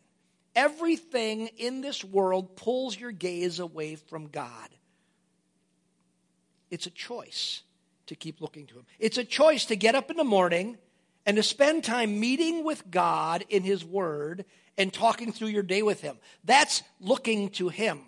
Everything 0.54 1.46
in 1.56 1.80
this 1.80 2.04
world 2.04 2.54
pulls 2.56 3.00
your 3.00 3.12
gaze 3.12 3.60
away 3.60 3.94
from 3.94 4.28
God. 4.28 4.68
It's 6.70 6.86
a 6.86 6.90
choice 6.90 7.62
to 8.08 8.14
keep 8.14 8.42
looking 8.42 8.66
to 8.66 8.74
Him. 8.74 8.84
It's 8.98 9.16
a 9.16 9.24
choice 9.24 9.64
to 9.66 9.76
get 9.76 9.94
up 9.94 10.10
in 10.10 10.18
the 10.18 10.24
morning 10.24 10.76
and 11.26 11.36
to 11.36 11.42
spend 11.42 11.84
time 11.84 12.18
meeting 12.20 12.64
with 12.64 12.88
God 12.90 13.44
in 13.50 13.64
His 13.64 13.84
Word 13.84 14.44
and 14.78 14.92
talking 14.92 15.32
through 15.32 15.48
your 15.48 15.64
day 15.64 15.82
with 15.82 16.00
Him. 16.00 16.16
That's 16.44 16.82
looking 17.00 17.50
to 17.50 17.68
Him. 17.68 18.00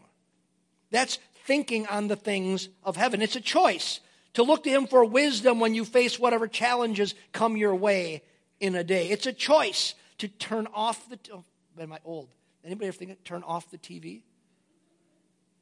That's 0.91 1.19
thinking 1.45 1.87
on 1.89 2.09
the 2.09 2.17
things 2.17 2.69
of 2.85 2.97
heaven. 2.97 3.21
It's 3.21 3.37
a 3.37 3.41
choice 3.41 4.01
to 4.35 4.43
look 4.43 4.63
to 4.65 4.71
Him 4.71 4.87
for 4.87 5.05
wisdom 5.05 5.59
when 5.59 5.75
you 5.75 5.85
face 5.85 6.19
whatever 6.19 6.47
challenges 6.47 7.15
come 7.33 7.57
your 7.57 7.75
way 7.75 8.23
in 8.61 8.75
a 8.75 8.85
day. 8.85 9.09
It's 9.09 9.27
a 9.27 9.33
choice 9.33 9.95
to 10.19 10.29
turn 10.29 10.69
off 10.73 11.09
the. 11.09 11.19
Oh, 11.33 11.45
am 11.79 11.93
I 11.93 11.99
old? 12.05 12.29
Anybody 12.65 12.89
ever 12.89 12.97
think 12.97 13.25
turn 13.25 13.43
off 13.43 13.71
the 13.71 13.79
TV? 13.79 14.23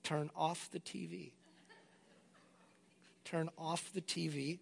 Turn 0.03 0.31
off 0.37 0.71
the 0.71 0.81
TV. 0.81 1.33
Turn 3.25 3.49
off 3.59 3.93
the 3.93 4.01
TV 4.01 4.59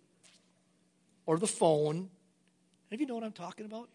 or 1.27 1.39
the 1.39 1.47
phone. 1.47 2.11
Of 2.93 3.01
you 3.01 3.07
know 3.07 3.15
what 3.15 3.25
I'm 3.25 3.33
talking 3.33 3.67
about? 3.67 3.89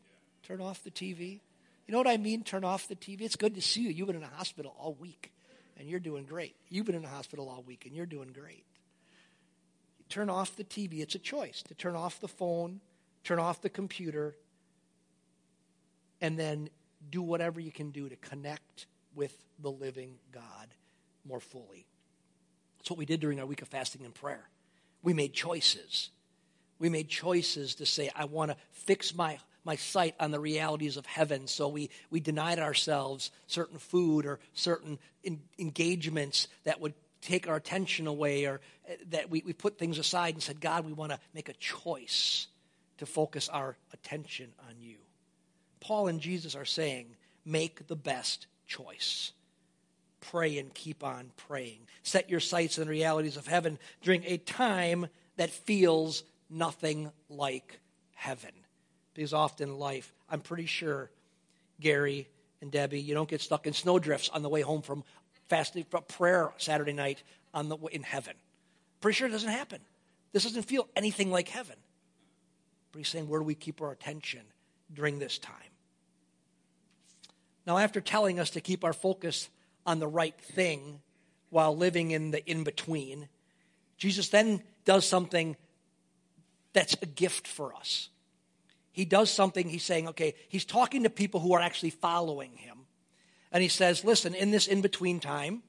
Turn 0.44 0.62
off 0.62 0.84
the 0.84 0.92
TV. 0.92 1.40
You 1.88 1.92
know 1.94 1.98
what 1.98 2.08
I 2.08 2.18
mean? 2.18 2.44
Turn 2.44 2.64
off 2.64 2.88
the 2.88 2.96
TV. 2.96 3.22
It's 3.22 3.36
good 3.36 3.56
to 3.56 3.62
see 3.62 3.82
you. 3.82 3.90
You've 3.90 4.08
been 4.08 4.16
in 4.16 4.24
a 4.24 4.28
hospital 4.28 4.76
all 4.80 4.94
week 4.94 5.32
and 5.78 5.90
you're 5.90 6.00
doing 6.00 6.26
great. 6.26 6.56
You've 6.70 6.86
been 6.86 6.96
in 6.96 7.02
the 7.02 7.08
hospital 7.08 7.50
all 7.50 7.64
week 7.66 7.86
and 7.86 7.96
you're 7.96 8.06
doing 8.06 8.30
great. 8.34 8.66
Turn 10.10 10.30
off 10.30 10.56
the 10.56 10.64
TV. 10.64 11.00
It's 11.00 11.16
a 11.16 11.20
choice 11.20 11.64
to 11.64 11.74
turn 11.74 11.96
off 11.96 12.20
the 12.20 12.28
phone, 12.28 12.82
turn 13.24 13.40
off 13.40 13.62
the 13.62 13.70
computer, 13.70 14.36
and 16.20 16.38
then 16.38 16.70
do 17.10 17.22
whatever 17.22 17.60
you 17.60 17.72
can 17.72 17.92
do 17.92 18.10
to 18.10 18.16
connect 18.18 18.88
with 19.16 19.36
the 19.62 19.72
living 19.72 20.16
God 20.32 20.68
more 21.28 21.40
fully. 21.40 21.86
That's 22.78 22.90
what 22.90 23.00
we 23.00 23.06
did 23.06 23.20
during 23.20 23.40
our 23.40 23.46
week 23.46 23.62
of 23.62 23.68
fasting 23.68 24.04
and 24.04 24.14
prayer. 24.14 24.50
We 25.04 25.14
made 25.14 25.34
choices. 25.34 26.10
We 26.80 26.90
made 26.90 27.10
choices 27.10 27.76
to 27.76 27.86
say, 27.86 28.10
I 28.16 28.26
want 28.26 28.52
to 28.52 28.58
fix 28.72 29.14
my 29.14 29.38
my 29.66 29.76
sight 29.76 30.16
on 30.20 30.32
the 30.32 30.40
realities 30.40 30.98
of 30.98 31.06
heaven. 31.06 31.46
So 31.46 31.68
we, 31.68 31.90
we 32.10 32.20
denied 32.20 32.60
ourselves 32.60 33.30
certain 33.46 33.78
food 33.78 34.26
or 34.26 34.40
certain 34.54 34.98
in, 35.24 35.42
engagements 35.60 36.48
that 36.64 36.80
would 36.80 36.94
take 37.22 37.48
our 37.48 37.58
attention 37.58 38.08
away 38.08 38.46
or 38.46 38.62
uh, 38.90 38.94
that 39.10 39.30
we, 39.30 39.44
we 39.46 39.54
put 39.54 39.78
things 39.78 39.98
aside 39.98 40.34
and 40.34 40.42
said, 40.42 40.62
God, 40.62 40.86
we 40.86 40.94
want 40.94 41.12
to 41.12 41.20
make 41.34 41.50
a 41.50 41.54
choice 41.54 42.48
to 42.98 43.06
focus 43.06 43.50
our 43.50 43.78
attention 43.94 44.52
on 44.68 44.76
you. 44.80 44.98
Paul 45.82 46.08
and 46.08 46.20
Jesus 46.20 46.56
are 46.56 46.66
saying, 46.66 47.16
make 47.46 47.88
the 47.88 47.96
best 47.96 48.48
choice. 48.68 49.34
Pray 50.22 50.58
and 50.58 50.74
keep 50.74 51.04
on 51.04 51.32
praying. 51.48 51.80
Set 52.04 52.30
your 52.30 52.40
sights 52.42 52.78
on 52.78 52.86
the 52.86 52.90
realities 52.90 53.38
of 53.38 53.48
heaven 53.48 53.78
during 54.02 54.24
a 54.26 54.38
time 54.38 55.08
that 55.38 55.50
feels 55.50 56.24
nothing 56.50 57.12
like 57.30 57.80
heaven 58.14 58.52
because 59.14 59.34
often 59.34 59.78
life, 59.78 60.14
I'm 60.30 60.42
pretty 60.42 60.66
sure, 60.66 61.10
Gary 61.80 62.28
and 62.62 62.72
Debbie, 62.72 63.02
you 63.02 63.14
don't 63.14 63.30
get 63.30 63.42
stuck 63.42 63.68
in 63.68 63.74
snowdrifts 63.74 64.30
on 64.30 64.42
the 64.42 64.50
way 64.50 64.62
home 64.62 64.82
from 64.82 65.04
fasting 65.48 65.86
from 65.90 66.04
prayer 66.04 66.52
Saturday 66.58 66.94
night 66.94 67.24
on 67.54 67.70
the 67.70 67.78
in 67.92 68.04
heaven. 68.04 68.34
Pretty 69.02 69.16
sure 69.16 69.28
it 69.28 69.32
doesn't 69.32 69.50
happen. 69.50 69.80
This 70.32 70.44
doesn't 70.44 70.64
feel 70.64 70.88
anything 70.96 71.32
like 71.32 71.50
heaven. 71.50 71.76
But 72.92 73.00
he's 73.00 73.08
saying, 73.08 73.28
where 73.28 73.40
do 73.40 73.46
we 73.46 73.56
keep 73.56 73.82
our 73.82 73.92
attention 73.92 74.42
during 74.94 75.20
this 75.20 75.38
time? 75.38 75.56
Now, 77.66 77.78
after 77.78 78.02
telling 78.02 78.40
us 78.40 78.50
to 78.52 78.62
keep 78.62 78.84
our 78.84 78.94
focus 78.94 79.50
on 79.86 80.00
the 80.00 80.08
right 80.08 80.40
thing 80.40 81.02
while 81.50 81.76
living 81.76 82.12
in 82.12 82.32
the 82.32 82.44
in 82.50 82.64
between, 82.64 83.28
Jesus 83.98 84.30
then 84.30 84.62
does 84.86 85.06
something 85.06 85.56
that's 86.74 86.96
a 87.02 87.06
gift 87.06 87.48
for 87.48 87.74
us 87.76 88.10
he 89.00 89.06
does 89.06 89.30
something, 89.30 89.70
he's 89.70 89.84
saying, 89.84 90.10
okay, 90.10 90.36
he's 90.50 90.66
talking 90.66 91.04
to 91.04 91.10
people 91.10 91.40
who 91.40 91.54
are 91.54 91.62
actually 91.62 91.92
following 91.92 92.52
him. 92.58 92.80
And 93.50 93.64
he 93.64 93.70
says, 93.70 94.04
listen, 94.04 94.36
in 94.36 94.52
this 94.52 94.68
in 94.68 94.82
between 94.82 95.22
time, 95.22 95.64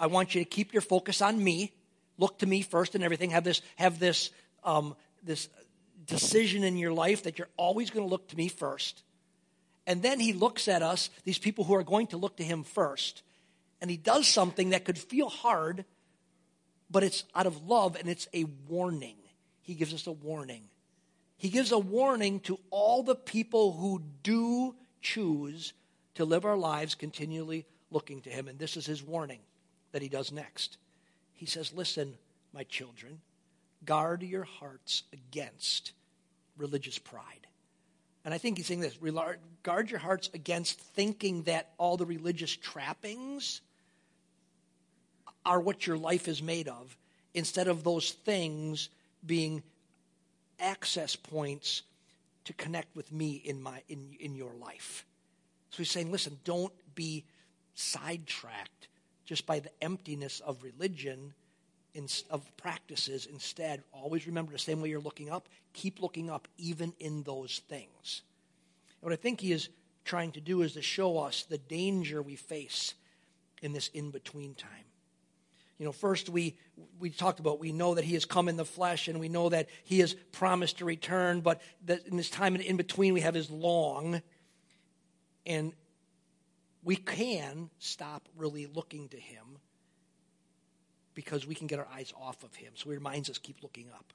I 0.00 0.08
want 0.08 0.34
you 0.34 0.42
to 0.42 0.48
keep 0.48 0.72
your 0.72 0.82
focus 0.82 1.22
on 1.22 1.42
me. 1.42 1.72
Look 2.18 2.40
to 2.40 2.46
me 2.46 2.62
first 2.62 2.96
and 2.96 3.04
everything. 3.04 3.30
Have 3.30 3.44
this, 3.44 3.62
have 3.76 4.00
this, 4.00 4.30
um, 4.64 4.96
this 5.22 5.48
decision 6.04 6.64
in 6.64 6.76
your 6.76 6.92
life 6.92 7.22
that 7.22 7.38
you're 7.38 7.48
always 7.56 7.90
going 7.90 8.04
to 8.04 8.10
look 8.10 8.28
to 8.30 8.36
me 8.36 8.48
first. 8.48 9.04
And 9.86 10.02
then 10.02 10.18
he 10.18 10.32
looks 10.32 10.66
at 10.66 10.82
us, 10.82 11.10
these 11.22 11.38
people 11.38 11.62
who 11.62 11.74
are 11.74 11.84
going 11.84 12.08
to 12.08 12.16
look 12.16 12.38
to 12.38 12.44
him 12.44 12.64
first, 12.64 13.22
and 13.80 13.88
he 13.88 13.96
does 13.96 14.26
something 14.26 14.70
that 14.70 14.84
could 14.84 14.98
feel 14.98 15.28
hard, 15.28 15.84
but 16.90 17.04
it's 17.04 17.22
out 17.36 17.46
of 17.46 17.68
love 17.68 17.94
and 17.94 18.08
it's 18.08 18.26
a 18.34 18.46
warning. 18.68 19.21
He 19.62 19.74
gives 19.74 19.94
us 19.94 20.06
a 20.06 20.12
warning. 20.12 20.64
He 21.36 21.48
gives 21.48 21.72
a 21.72 21.78
warning 21.78 22.40
to 22.40 22.58
all 22.70 23.02
the 23.02 23.14
people 23.14 23.72
who 23.72 24.02
do 24.22 24.74
choose 25.00 25.72
to 26.14 26.24
live 26.24 26.44
our 26.44 26.56
lives 26.56 26.94
continually 26.94 27.64
looking 27.90 28.20
to 28.22 28.30
Him. 28.30 28.48
And 28.48 28.58
this 28.58 28.76
is 28.76 28.86
His 28.86 29.02
warning 29.02 29.40
that 29.92 30.02
He 30.02 30.08
does 30.08 30.30
next. 30.30 30.76
He 31.32 31.46
says, 31.46 31.72
Listen, 31.72 32.14
my 32.52 32.64
children, 32.64 33.20
guard 33.84 34.22
your 34.22 34.44
hearts 34.44 35.02
against 35.12 35.92
religious 36.56 36.98
pride. 36.98 37.46
And 38.24 38.32
I 38.32 38.38
think 38.38 38.56
he's 38.56 38.66
saying 38.66 38.80
this 38.80 38.98
guard 39.62 39.90
your 39.90 39.98
hearts 39.98 40.30
against 40.32 40.78
thinking 40.78 41.42
that 41.44 41.70
all 41.78 41.96
the 41.96 42.06
religious 42.06 42.54
trappings 42.54 43.60
are 45.44 45.60
what 45.60 45.86
your 45.86 45.98
life 45.98 46.28
is 46.28 46.40
made 46.40 46.68
of, 46.68 46.96
instead 47.34 47.66
of 47.66 47.82
those 47.82 48.12
things 48.12 48.90
being 49.24 49.62
access 50.60 51.16
points 51.16 51.82
to 52.44 52.52
connect 52.54 52.94
with 52.96 53.12
me 53.12 53.42
in, 53.44 53.62
my, 53.62 53.82
in, 53.88 54.16
in 54.20 54.34
your 54.34 54.52
life. 54.54 55.04
So 55.70 55.78
he's 55.78 55.90
saying, 55.90 56.10
listen, 56.10 56.38
don't 56.44 56.72
be 56.94 57.24
sidetracked 57.74 58.88
just 59.24 59.46
by 59.46 59.60
the 59.60 59.70
emptiness 59.80 60.40
of 60.40 60.62
religion, 60.62 61.32
in, 61.94 62.06
of 62.30 62.44
practices. 62.56 63.26
Instead, 63.26 63.82
always 63.92 64.26
remember 64.26 64.52
the 64.52 64.58
same 64.58 64.80
way 64.80 64.88
you're 64.88 65.00
looking 65.00 65.30
up, 65.30 65.48
keep 65.72 66.00
looking 66.00 66.30
up 66.30 66.48
even 66.58 66.92
in 66.98 67.22
those 67.22 67.62
things. 67.68 68.22
And 69.00 69.10
what 69.10 69.12
I 69.12 69.16
think 69.16 69.40
he 69.40 69.52
is 69.52 69.68
trying 70.04 70.32
to 70.32 70.40
do 70.40 70.62
is 70.62 70.72
to 70.72 70.82
show 70.82 71.18
us 71.18 71.44
the 71.44 71.58
danger 71.58 72.22
we 72.22 72.36
face 72.36 72.94
in 73.62 73.72
this 73.72 73.88
in 73.88 74.10
between 74.10 74.54
time. 74.54 74.84
You 75.82 75.88
know, 75.88 75.92
first 75.92 76.28
we 76.28 76.54
we 77.00 77.10
talked 77.10 77.40
about 77.40 77.58
we 77.58 77.72
know 77.72 77.96
that 77.96 78.04
he 78.04 78.14
has 78.14 78.24
come 78.24 78.48
in 78.48 78.56
the 78.56 78.64
flesh 78.64 79.08
and 79.08 79.18
we 79.18 79.28
know 79.28 79.48
that 79.48 79.68
he 79.82 79.98
has 79.98 80.14
promised 80.30 80.78
to 80.78 80.84
return, 80.84 81.40
but 81.40 81.60
that 81.86 82.06
in 82.06 82.16
this 82.16 82.30
time 82.30 82.54
in 82.54 82.76
between 82.76 83.14
we 83.14 83.20
have 83.22 83.34
his 83.34 83.50
long 83.50 84.22
and 85.44 85.72
we 86.84 86.94
can 86.94 87.68
stop 87.80 88.28
really 88.36 88.66
looking 88.66 89.08
to 89.08 89.16
him 89.16 89.58
because 91.16 91.48
we 91.48 91.56
can 91.56 91.66
get 91.66 91.80
our 91.80 91.88
eyes 91.92 92.12
off 92.16 92.44
of 92.44 92.54
him. 92.54 92.74
So 92.76 92.88
he 92.88 92.94
reminds 92.94 93.28
us 93.28 93.38
keep 93.38 93.60
looking 93.60 93.90
up. 93.92 94.12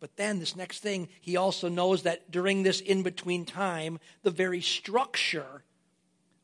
But 0.00 0.16
then, 0.16 0.38
this 0.38 0.54
next 0.54 0.80
thing, 0.80 1.08
he 1.22 1.38
also 1.38 1.70
knows 1.70 2.02
that 2.02 2.30
during 2.30 2.62
this 2.62 2.82
in 2.82 3.02
between 3.02 3.46
time, 3.46 4.00
the 4.22 4.30
very 4.30 4.60
structure 4.60 5.62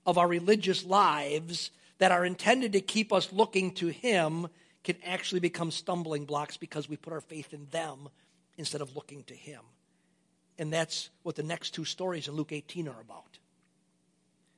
of 0.07 0.17
our 0.17 0.27
religious 0.27 0.83
lives 0.83 1.73
that 1.99 2.12
are 2.12 2.25
intended 2.25 2.73
to 2.73 2.81
keep 2.81 3.12
us 3.12 3.33
looking 3.33 3.73
to 3.75 3.88
him 3.88 4.49
can 4.85 4.97
actually 5.05 5.41
become 5.41 5.71
stumbling 5.71 6.25
blocks 6.25 6.57
because 6.57 6.88
we 6.88 6.97
put 6.97 7.12
our 7.12 7.21
faith 7.21 7.53
in 7.53 7.67
them 7.71 8.09
instead 8.57 8.81
of 8.81 8.95
looking 8.95 9.25
to 9.25 9.35
him. 9.35 9.61
And 10.59 10.73
that's 10.73 11.11
what 11.23 11.37
the 11.37 11.43
next 11.43 11.71
two 11.71 11.85
stories 11.85 12.29
in 12.29 12.35
Luke 12.35 12.53
18 12.53 12.88
are 12.88 13.00
about. 13.00 13.38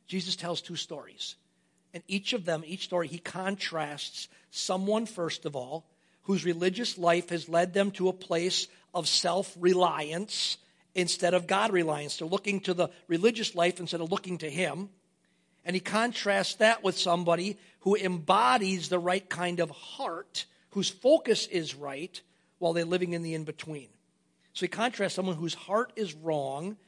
Jesus 0.07 0.37
tells 0.37 0.61
two 0.61 0.77
stories. 0.77 1.37
And 1.95 2.03
each 2.07 2.33
of 2.33 2.45
them, 2.45 2.63
each 2.67 2.85
story, 2.85 3.09
he 3.09 3.19
contrasts 3.19 4.29
someone, 4.51 5.07
first 5.07 5.47
of 5.47 5.57
all, 5.57 5.87
whose 6.23 6.45
religious 6.45 6.99
life 6.99 7.31
has 7.31 7.49
led 7.49 7.73
them 7.73 7.91
to 7.93 8.09
a 8.09 8.13
place 8.13 8.69
of 8.93 9.09
self 9.09 9.55
reliance 9.59 10.59
instead 10.95 11.35
of 11.35 11.47
God 11.47 11.73
reliance. 11.73 12.19
They're 12.19 12.29
looking 12.29 12.61
to 12.61 12.75
the 12.75 12.89
religious 13.07 13.55
life 13.55 13.81
instead 13.81 14.01
of 14.01 14.11
looking 14.11 14.39
to 14.39 14.51
Him. 14.51 14.91
And 15.69 15.75
he 15.75 15.81
contrasts 15.81 16.55
that 16.57 16.83
with 16.83 16.97
somebody 16.97 17.59
who 17.81 17.95
embodies 17.95 18.89
the 18.89 18.99
right 18.99 19.29
kind 19.29 19.61
of 19.61 19.69
heart, 19.69 20.47
whose 20.71 20.89
focus 20.89 21.47
is 21.47 21.75
right, 21.75 22.19
while 22.59 22.73
they're 22.73 22.87
living 22.87 23.13
in 23.13 23.23
the 23.23 23.35
in 23.35 23.45
between. 23.45 23.91
So 24.55 24.65
he 24.65 24.69
contrasts 24.69 25.15
someone 25.15 25.37
whose 25.37 25.53
heart 25.53 25.93
is 25.95 26.15
wrong, 26.15 26.79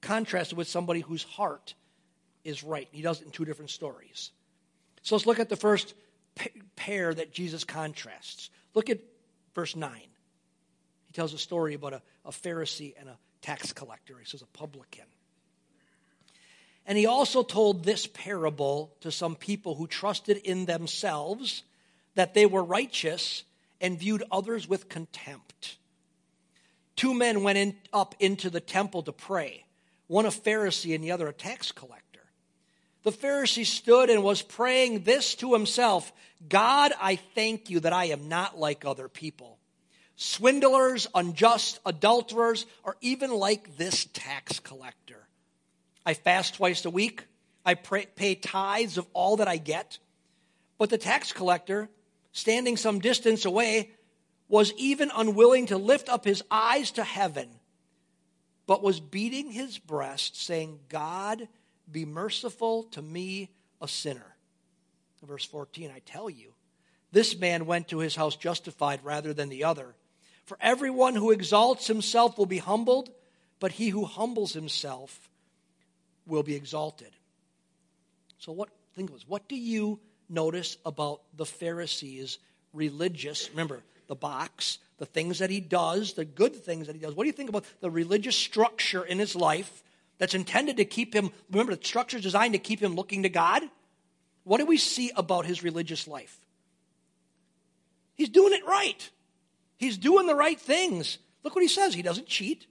contrasted 0.00 0.56
with 0.56 0.68
somebody 0.68 1.00
whose 1.00 1.22
heart 1.22 1.74
is 2.42 2.64
right. 2.64 2.88
He 2.92 3.02
does 3.02 3.20
it 3.20 3.26
in 3.26 3.30
two 3.30 3.44
different 3.44 3.72
stories. 3.72 4.30
So 5.02 5.16
let's 5.16 5.26
look 5.26 5.38
at 5.38 5.50
the 5.50 5.56
first 5.56 5.92
pair 6.76 7.12
that 7.12 7.32
Jesus 7.32 7.64
contrasts. 7.64 8.48
Look 8.72 8.88
at 8.88 9.00
verse 9.54 9.76
9. 9.76 9.92
He 11.04 11.12
tells 11.12 11.34
a 11.34 11.38
story 11.38 11.74
about 11.74 11.92
a, 11.92 12.02
a 12.24 12.30
Pharisee 12.30 12.94
and 12.98 13.10
a 13.10 13.18
tax 13.42 13.74
collector. 13.74 14.16
He 14.18 14.24
says, 14.24 14.40
a 14.40 14.46
publican. 14.46 15.04
And 16.86 16.98
he 16.98 17.06
also 17.06 17.42
told 17.42 17.84
this 17.84 18.06
parable 18.06 18.92
to 19.00 19.12
some 19.12 19.36
people 19.36 19.74
who 19.74 19.86
trusted 19.86 20.38
in 20.38 20.66
themselves 20.66 21.62
that 22.14 22.34
they 22.34 22.46
were 22.46 22.64
righteous 22.64 23.44
and 23.80 23.98
viewed 23.98 24.24
others 24.30 24.68
with 24.68 24.88
contempt. 24.88 25.76
Two 26.96 27.14
men 27.14 27.42
went 27.42 27.58
in, 27.58 27.76
up 27.92 28.14
into 28.18 28.50
the 28.50 28.60
temple 28.60 29.02
to 29.04 29.12
pray, 29.12 29.64
one 30.06 30.26
a 30.26 30.30
Pharisee 30.30 30.94
and 30.94 31.02
the 31.02 31.12
other 31.12 31.28
a 31.28 31.32
tax 31.32 31.72
collector. 31.72 32.20
The 33.02 33.12
Pharisee 33.12 33.64
stood 33.64 34.10
and 34.10 34.22
was 34.22 34.42
praying 34.42 35.04
this 35.04 35.34
to 35.36 35.52
himself 35.52 36.12
God, 36.48 36.92
I 37.00 37.16
thank 37.16 37.68
you 37.68 37.80
that 37.80 37.92
I 37.92 38.06
am 38.06 38.28
not 38.28 38.58
like 38.58 38.84
other 38.84 39.08
people 39.08 39.58
swindlers, 40.16 41.06
unjust, 41.14 41.80
adulterers, 41.86 42.66
or 42.84 42.94
even 43.00 43.30
like 43.30 43.78
this 43.78 44.06
tax 44.12 44.60
collector. 44.60 45.26
I 46.04 46.14
fast 46.14 46.54
twice 46.54 46.84
a 46.84 46.90
week. 46.90 47.24
I 47.64 47.74
pray, 47.74 48.06
pay 48.14 48.34
tithes 48.34 48.98
of 48.98 49.06
all 49.12 49.36
that 49.36 49.48
I 49.48 49.56
get. 49.58 49.98
But 50.78 50.90
the 50.90 50.98
tax 50.98 51.32
collector, 51.32 51.88
standing 52.32 52.76
some 52.76 53.00
distance 53.00 53.44
away, 53.44 53.90
was 54.48 54.72
even 54.76 55.10
unwilling 55.14 55.66
to 55.66 55.76
lift 55.76 56.08
up 56.08 56.24
his 56.24 56.42
eyes 56.50 56.90
to 56.92 57.04
heaven, 57.04 57.48
but 58.66 58.82
was 58.82 58.98
beating 58.98 59.50
his 59.50 59.78
breast, 59.78 60.40
saying, 60.40 60.80
God, 60.88 61.46
be 61.90 62.04
merciful 62.04 62.84
to 62.84 63.02
me, 63.02 63.50
a 63.80 63.86
sinner. 63.86 64.36
Verse 65.22 65.44
14, 65.44 65.92
I 65.94 66.00
tell 66.00 66.30
you, 66.30 66.54
this 67.12 67.38
man 67.38 67.66
went 67.66 67.88
to 67.88 67.98
his 67.98 68.16
house 68.16 68.36
justified 68.36 69.00
rather 69.04 69.34
than 69.34 69.50
the 69.50 69.64
other. 69.64 69.94
For 70.44 70.56
everyone 70.60 71.14
who 71.14 71.30
exalts 71.30 71.86
himself 71.86 72.38
will 72.38 72.46
be 72.46 72.58
humbled, 72.58 73.10
but 73.60 73.72
he 73.72 73.90
who 73.90 74.04
humbles 74.04 74.52
himself 74.52 75.29
will 76.30 76.42
be 76.42 76.54
exalted. 76.54 77.10
So, 78.38 78.52
what, 78.52 78.70
think 78.94 79.12
this, 79.12 79.28
what 79.28 79.48
do 79.48 79.56
you 79.56 80.00
notice 80.28 80.78
about 80.86 81.20
the 81.36 81.44
Pharisees' 81.44 82.38
religious, 82.72 83.50
remember, 83.50 83.82
the 84.06 84.14
box, 84.14 84.78
the 84.98 85.06
things 85.06 85.40
that 85.40 85.50
he 85.50 85.60
does, 85.60 86.14
the 86.14 86.24
good 86.24 86.54
things 86.54 86.86
that 86.86 86.96
he 86.96 87.02
does? 87.02 87.14
What 87.14 87.24
do 87.24 87.28
you 87.28 87.34
think 87.34 87.50
about 87.50 87.64
the 87.80 87.90
religious 87.90 88.36
structure 88.36 89.04
in 89.04 89.18
his 89.18 89.36
life 89.36 89.82
that's 90.20 90.34
intended 90.34 90.76
to 90.76 90.84
keep 90.84 91.14
him, 91.14 91.32
remember, 91.50 91.74
the 91.74 91.84
structure 91.84 92.18
is 92.18 92.22
designed 92.22 92.52
to 92.52 92.58
keep 92.58 92.80
him 92.80 92.94
looking 92.94 93.22
to 93.24 93.30
God. 93.30 93.62
What 94.44 94.58
do 94.58 94.66
we 94.66 94.76
see 94.76 95.10
about 95.16 95.46
his 95.46 95.64
religious 95.64 96.06
life? 96.06 96.38
He's 98.14 98.28
doing 98.28 98.52
it 98.52 98.64
right. 98.66 99.10
He's 99.78 99.96
doing 99.96 100.26
the 100.26 100.34
right 100.34 100.60
things. 100.60 101.16
Look 101.42 101.54
what 101.54 101.62
he 101.62 101.68
says. 101.68 101.94
He 101.94 102.02
doesn't 102.02 102.26
cheat. 102.26 102.66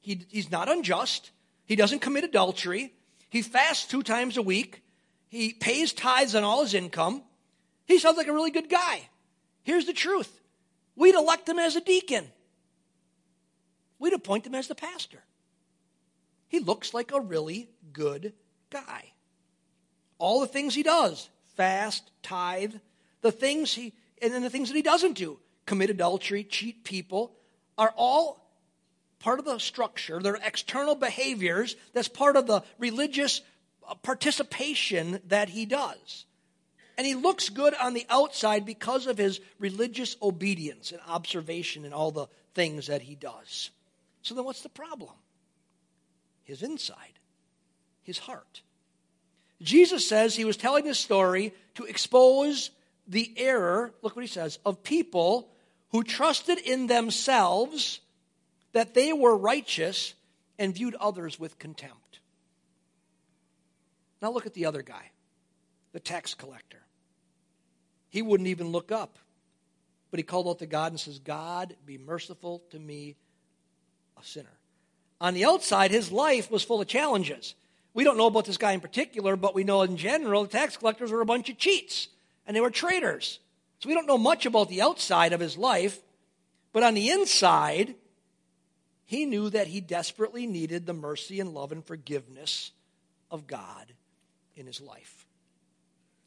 He, 0.00 0.24
he's 0.30 0.50
not 0.50 0.70
unjust. 0.70 1.30
He 1.66 1.76
doesn't 1.76 2.00
commit 2.00 2.24
adultery. 2.24 2.94
He 3.28 3.42
fasts 3.42 3.86
two 3.86 4.02
times 4.02 4.36
a 4.36 4.42
week. 4.42 4.82
He 5.28 5.52
pays 5.52 5.92
tithes 5.92 6.34
on 6.34 6.44
all 6.44 6.62
his 6.62 6.74
income. 6.74 7.22
He 7.84 7.98
sounds 7.98 8.16
like 8.16 8.28
a 8.28 8.32
really 8.32 8.50
good 8.50 8.70
guy. 8.70 9.08
Here's 9.62 9.86
the 9.86 9.92
truth 9.92 10.40
we'd 10.94 11.14
elect 11.14 11.48
him 11.48 11.58
as 11.58 11.76
a 11.76 11.80
deacon, 11.80 12.26
we'd 13.98 14.12
appoint 14.12 14.46
him 14.46 14.54
as 14.54 14.68
the 14.68 14.74
pastor. 14.74 15.22
He 16.48 16.60
looks 16.60 16.94
like 16.94 17.12
a 17.12 17.20
really 17.20 17.68
good 17.92 18.32
guy. 18.70 19.12
All 20.18 20.40
the 20.40 20.46
things 20.46 20.74
he 20.74 20.84
does 20.84 21.28
fast, 21.56 22.10
tithe, 22.22 22.74
the 23.22 23.32
things 23.32 23.74
he, 23.74 23.92
and 24.22 24.32
then 24.32 24.42
the 24.42 24.50
things 24.50 24.68
that 24.68 24.76
he 24.76 24.82
doesn't 24.82 25.14
do 25.14 25.38
commit 25.64 25.90
adultery, 25.90 26.44
cheat 26.44 26.84
people 26.84 27.34
are 27.76 27.92
all 27.96 28.45
part 29.18 29.38
of 29.38 29.44
the 29.44 29.58
structure. 29.58 30.20
They're 30.20 30.36
external 30.36 30.94
behaviors 30.94 31.76
that's 31.92 32.08
part 32.08 32.36
of 32.36 32.46
the 32.46 32.62
religious 32.78 33.40
uh, 33.88 33.94
participation 33.96 35.20
that 35.28 35.48
he 35.48 35.66
does. 35.66 36.26
And 36.98 37.06
he 37.06 37.14
looks 37.14 37.50
good 37.50 37.74
on 37.74 37.92
the 37.92 38.06
outside 38.08 38.64
because 38.64 39.06
of 39.06 39.18
his 39.18 39.40
religious 39.58 40.16
obedience 40.22 40.92
and 40.92 41.00
observation 41.06 41.84
and 41.84 41.92
all 41.92 42.10
the 42.10 42.26
things 42.54 42.86
that 42.86 43.02
he 43.02 43.14
does. 43.14 43.70
So 44.22 44.34
then 44.34 44.44
what's 44.44 44.62
the 44.62 44.68
problem? 44.70 45.12
his 46.46 46.62
inside, 46.62 47.18
his 48.02 48.18
heart. 48.18 48.62
Jesus 49.60 50.08
says 50.08 50.34
he 50.34 50.44
was 50.44 50.56
telling 50.56 50.84
this 50.84 50.98
story 50.98 51.52
to 51.74 51.84
expose 51.84 52.70
the 53.08 53.32
error, 53.36 53.92
look 54.00 54.14
what 54.14 54.24
he 54.24 54.28
says, 54.28 54.58
of 54.64 54.82
people 54.82 55.48
who 55.90 56.02
trusted 56.02 56.58
in 56.58 56.86
themselves 56.86 58.00
that 58.76 58.92
they 58.92 59.10
were 59.10 59.34
righteous 59.34 60.12
and 60.58 60.74
viewed 60.74 60.94
others 60.96 61.40
with 61.40 61.58
contempt. 61.58 62.20
Now 64.20 64.30
look 64.30 64.44
at 64.44 64.52
the 64.52 64.66
other 64.66 64.82
guy, 64.82 65.12
the 65.92 66.00
tax 66.00 66.34
collector. 66.34 66.82
He 68.10 68.20
wouldn't 68.20 68.50
even 68.50 68.68
look 68.68 68.92
up, 68.92 69.18
but 70.10 70.18
he 70.18 70.24
called 70.24 70.46
out 70.46 70.58
to 70.58 70.66
God 70.66 70.92
and 70.92 71.00
says, 71.00 71.18
God, 71.18 71.74
be 71.86 71.96
merciful 71.96 72.62
to 72.70 72.78
me, 72.78 73.16
a 74.20 74.22
sinner. 74.22 74.58
On 75.22 75.32
the 75.32 75.46
outside, 75.46 75.90
his 75.90 76.12
life 76.12 76.50
was 76.50 76.62
full 76.62 76.82
of 76.82 76.86
challenges. 76.86 77.54
We 77.94 78.04
don't 78.04 78.18
know 78.18 78.26
about 78.26 78.44
this 78.44 78.58
guy 78.58 78.72
in 78.72 78.80
particular, 78.80 79.36
but 79.36 79.54
we 79.54 79.64
know 79.64 79.80
in 79.80 79.96
general 79.96 80.42
the 80.42 80.50
tax 80.50 80.76
collectors 80.76 81.10
were 81.10 81.22
a 81.22 81.26
bunch 81.26 81.48
of 81.48 81.56
cheats 81.56 82.08
and 82.46 82.54
they 82.54 82.60
were 82.60 82.70
traitors. 82.70 83.40
So 83.78 83.88
we 83.88 83.94
don't 83.94 84.06
know 84.06 84.18
much 84.18 84.44
about 84.44 84.68
the 84.68 84.82
outside 84.82 85.32
of 85.32 85.40
his 85.40 85.56
life, 85.56 85.98
but 86.74 86.82
on 86.82 86.92
the 86.92 87.08
inside, 87.08 87.94
he 89.06 89.24
knew 89.24 89.48
that 89.50 89.68
he 89.68 89.80
desperately 89.80 90.46
needed 90.46 90.84
the 90.84 90.92
mercy 90.92 91.40
and 91.40 91.54
love 91.54 91.72
and 91.72 91.84
forgiveness 91.84 92.72
of 93.30 93.46
God 93.46 93.92
in 94.56 94.66
his 94.66 94.80
life. 94.80 95.26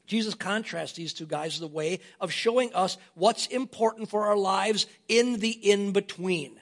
Jesus 0.07 0.33
contrasts 0.33 0.95
these 0.95 1.13
two 1.13 1.27
guys 1.27 1.55
as 1.55 1.61
a 1.61 1.67
way 1.67 1.99
of 2.19 2.31
showing 2.31 2.73
us 2.73 2.97
what's 3.13 3.45
important 3.47 4.09
for 4.09 4.25
our 4.25 4.37
lives 4.37 4.87
in 5.07 5.39
the 5.39 5.51
in 5.51 5.91
between. 5.91 6.59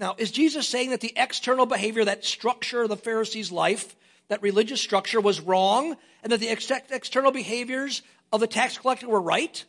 Now, 0.00 0.14
is 0.18 0.30
Jesus 0.30 0.66
saying 0.66 0.90
that 0.90 1.00
the 1.00 1.12
external 1.16 1.64
behavior, 1.64 2.04
that 2.04 2.24
structure 2.24 2.82
of 2.82 2.88
the 2.88 2.96
Pharisees' 2.96 3.52
life, 3.52 3.94
that 4.28 4.42
religious 4.42 4.80
structure 4.80 5.20
was 5.20 5.40
wrong, 5.40 5.96
and 6.22 6.32
that 6.32 6.40
the 6.40 6.48
ex- 6.48 6.70
external 6.90 7.30
behaviors 7.30 8.02
of 8.32 8.40
the 8.40 8.46
tax 8.46 8.76
collector 8.78 9.08
were 9.08 9.20
right? 9.20 9.64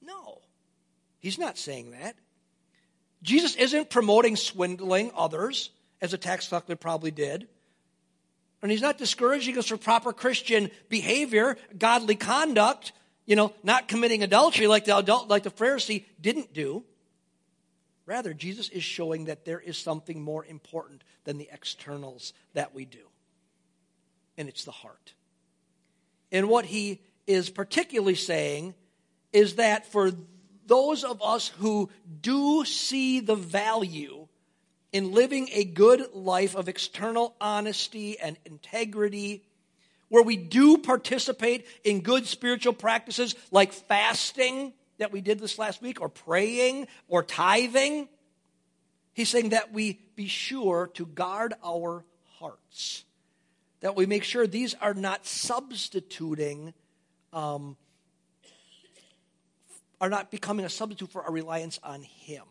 No. 0.00 0.38
He's 1.18 1.38
not 1.38 1.58
saying 1.58 1.90
that. 1.90 2.16
Jesus 3.22 3.54
isn't 3.56 3.90
promoting 3.90 4.36
swindling 4.36 5.12
others, 5.14 5.70
as 6.00 6.14
a 6.14 6.18
tax 6.18 6.48
collector 6.48 6.76
probably 6.76 7.10
did. 7.10 7.46
And 8.62 8.70
he's 8.70 8.82
not 8.82 8.98
discouraging 8.98 9.56
us 9.58 9.66
for 9.66 9.76
proper 9.76 10.12
Christian 10.12 10.70
behavior, 10.88 11.56
godly 11.78 12.14
conduct, 12.14 12.92
you 13.26 13.36
know, 13.36 13.52
not 13.62 13.88
committing 13.88 14.22
adultery 14.22 14.66
like 14.66 14.84
the 14.84 14.96
adult, 14.96 15.28
like 15.28 15.44
the 15.44 15.50
Pharisee 15.50 16.04
didn't 16.20 16.52
do. 16.52 16.84
Rather, 18.06 18.34
Jesus 18.34 18.68
is 18.68 18.82
showing 18.82 19.26
that 19.26 19.44
there 19.44 19.60
is 19.60 19.78
something 19.78 20.20
more 20.20 20.44
important 20.44 21.04
than 21.24 21.38
the 21.38 21.48
externals 21.52 22.32
that 22.54 22.74
we 22.74 22.84
do, 22.84 23.06
and 24.36 24.48
it's 24.48 24.64
the 24.64 24.72
heart. 24.72 25.14
And 26.32 26.48
what 26.48 26.64
he 26.64 27.00
is 27.26 27.50
particularly 27.50 28.16
saying 28.16 28.74
is 29.32 29.54
that 29.56 29.86
for 29.86 30.10
those 30.66 31.04
of 31.04 31.22
us 31.22 31.48
who 31.48 31.90
do 32.20 32.64
see 32.64 33.20
the 33.20 33.34
value 33.34 34.28
in 34.92 35.12
living 35.12 35.48
a 35.52 35.64
good 35.64 36.14
life 36.14 36.56
of 36.56 36.68
external 36.68 37.34
honesty 37.40 38.18
and 38.18 38.36
integrity, 38.44 39.44
where 40.08 40.22
we 40.22 40.36
do 40.36 40.78
participate 40.78 41.66
in 41.84 42.00
good 42.00 42.26
spiritual 42.26 42.72
practices 42.72 43.34
like 43.52 43.72
fasting 43.72 44.72
that 44.98 45.12
we 45.12 45.20
did 45.20 45.38
this 45.38 45.58
last 45.58 45.80
week, 45.80 46.00
or 46.00 46.08
praying, 46.08 46.86
or 47.08 47.22
tithing. 47.22 48.08
He's 49.14 49.28
saying 49.28 49.50
that 49.50 49.72
we 49.72 50.00
be 50.14 50.26
sure 50.26 50.90
to 50.94 51.06
guard 51.06 51.54
our 51.64 52.04
hearts, 52.38 53.04
that 53.80 53.96
we 53.96 54.06
make 54.06 54.24
sure 54.24 54.46
these 54.46 54.74
are 54.74 54.94
not 54.94 55.24
substituting, 55.24 56.74
um, 57.32 57.76
are 60.00 60.08
not 60.08 60.30
becoming 60.30 60.64
a 60.64 60.70
substitute 60.70 61.10
for 61.10 61.22
our 61.22 61.32
reliance 61.32 61.78
on 61.82 62.02
Him 62.02 62.44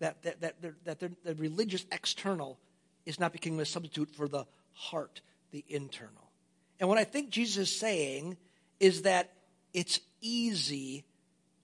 that, 0.00 0.22
that, 0.22 0.40
that, 0.40 0.54
that 0.84 1.00
the 1.24 1.34
religious 1.34 1.86
external 1.90 2.58
is 3.06 3.18
not 3.18 3.32
becoming 3.32 3.60
a 3.60 3.64
substitute 3.64 4.10
for 4.10 4.28
the 4.28 4.44
heart, 4.74 5.20
the 5.50 5.64
internal. 5.68 6.30
And 6.78 6.88
what 6.88 6.98
I 6.98 7.04
think 7.04 7.30
Jesus 7.30 7.68
is 7.68 7.78
saying 7.78 8.36
is 8.78 9.02
that 9.02 9.32
it's 9.72 10.00
easy 10.20 11.04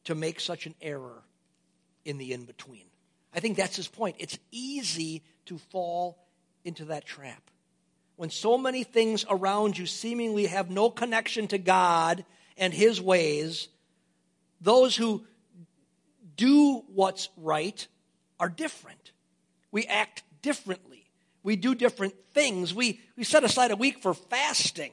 to 0.05 0.15
make 0.15 0.41
such 0.41 0.67
an 0.67 0.75
error 0.83 1.23
in 2.05 2.19
the 2.19 2.33
in 2.33 2.45
between. 2.45 2.85
I 3.35 3.41
think 3.41 3.57
that's 3.57 3.77
his 3.77 3.89
point. 3.89 4.17
It's 4.19 4.39
easy 4.51 5.23
to 5.47 5.59
fall 5.59 6.19
into 6.65 6.87
that 6.87 7.05
trap. 7.05 7.43
When 8.17 8.31
so 8.31 8.57
many 8.57 8.85
things 8.85 9.25
around 9.29 9.77
you 9.77 9.87
seemingly 9.87 10.47
have 10.47 10.71
no 10.71 10.89
connection 10.89 11.49
to 11.49 11.59
God 11.59 12.25
and 12.57 12.73
his 12.73 13.01
ways, 13.01 13.69
those 14.61 14.97
who 14.97 15.25
do 16.37 16.83
what's 16.93 17.29
right 17.37 17.87
are 18.41 18.49
different. 18.49 19.13
We 19.71 19.85
act 19.87 20.23
differently. 20.43 21.11
We 21.43 21.57
do 21.57 21.75
different 21.75 22.15
things. 22.33 22.75
We, 22.75 23.01
we 23.17 23.25
set 23.25 23.45
aside 23.45 23.71
a 23.71 23.77
week 23.77 24.01
for 24.01 24.15
fasting 24.15 24.93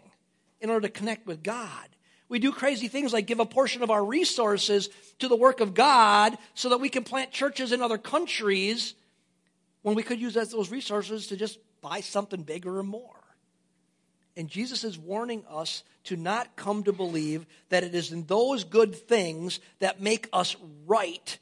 in 0.60 0.70
order 0.70 0.88
to 0.88 0.94
connect 0.94 1.26
with 1.26 1.44
God. 1.44 1.90
We 2.30 2.40
do 2.40 2.52
crazy 2.52 2.88
things 2.88 3.12
like 3.12 3.28
give 3.28 3.40
a 3.40 3.46
portion 3.46 3.84
of 3.84 3.92
our 3.92 4.04
resources 4.04 4.90
to 5.20 5.28
the 5.28 5.36
work 5.36 5.60
of 5.60 5.74
God 5.74 6.38
so 6.54 6.70
that 6.70 6.80
we 6.80 6.90
can 6.90 7.04
plant 7.04 7.32
churches 7.32 7.72
in 7.72 7.82
other 7.82 7.98
countries 7.98 8.94
when 9.82 9.96
we 9.96 10.04
could 10.04 10.20
use 10.20 10.34
those 10.34 10.72
resources 10.72 11.28
to 11.28 11.36
just 11.36 11.60
buy 11.82 12.02
something 12.02 12.44
bigger 12.44 12.78
or 12.78 12.84
more. 12.84 13.21
And 14.38 14.50
Jesus 14.50 14.84
is 14.84 14.98
warning 14.98 15.44
us 15.50 15.84
to 16.06 16.16
not 16.16 16.56
come 16.56 16.84
to 16.84 16.94
believe 16.94 17.46
that 17.70 17.84
it 17.84 17.94
is 17.94 18.12
in 18.12 18.26
those 18.26 18.64
good 18.64 18.96
things 18.96 19.60
that 19.80 20.02
make 20.02 20.28
us 20.32 20.56
right 20.86 21.38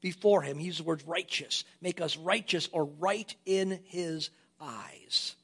before 0.00 0.42
him. 0.42 0.58
He 0.58 0.66
uses 0.66 0.78
the 0.78 0.84
word 0.84 1.02
righteous, 1.06 1.64
make 1.80 2.00
us 2.00 2.16
righteous 2.16 2.68
or 2.72 2.84
right 2.84 3.34
in 3.44 3.80
his 3.84 4.30
eyes. 4.60 5.36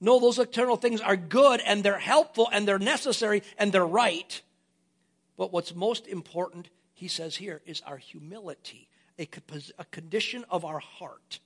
No, 0.00 0.18
those 0.18 0.38
external 0.40 0.76
things 0.76 1.00
are 1.00 1.16
good 1.16 1.60
and 1.64 1.84
they're 1.84 1.98
helpful 1.98 2.48
and 2.52 2.66
they're 2.66 2.78
necessary 2.78 3.44
and 3.56 3.70
they're 3.70 3.86
right. 3.86 4.42
But 5.36 5.52
what's 5.52 5.74
most 5.74 6.08
important, 6.08 6.68
he 6.92 7.06
says 7.06 7.36
here, 7.36 7.62
is 7.64 7.80
our 7.86 7.96
humility, 7.96 8.88
a, 9.18 9.28
a 9.78 9.84
condition 9.86 10.44
of 10.50 10.64
our 10.64 10.80
heart, 10.80 11.38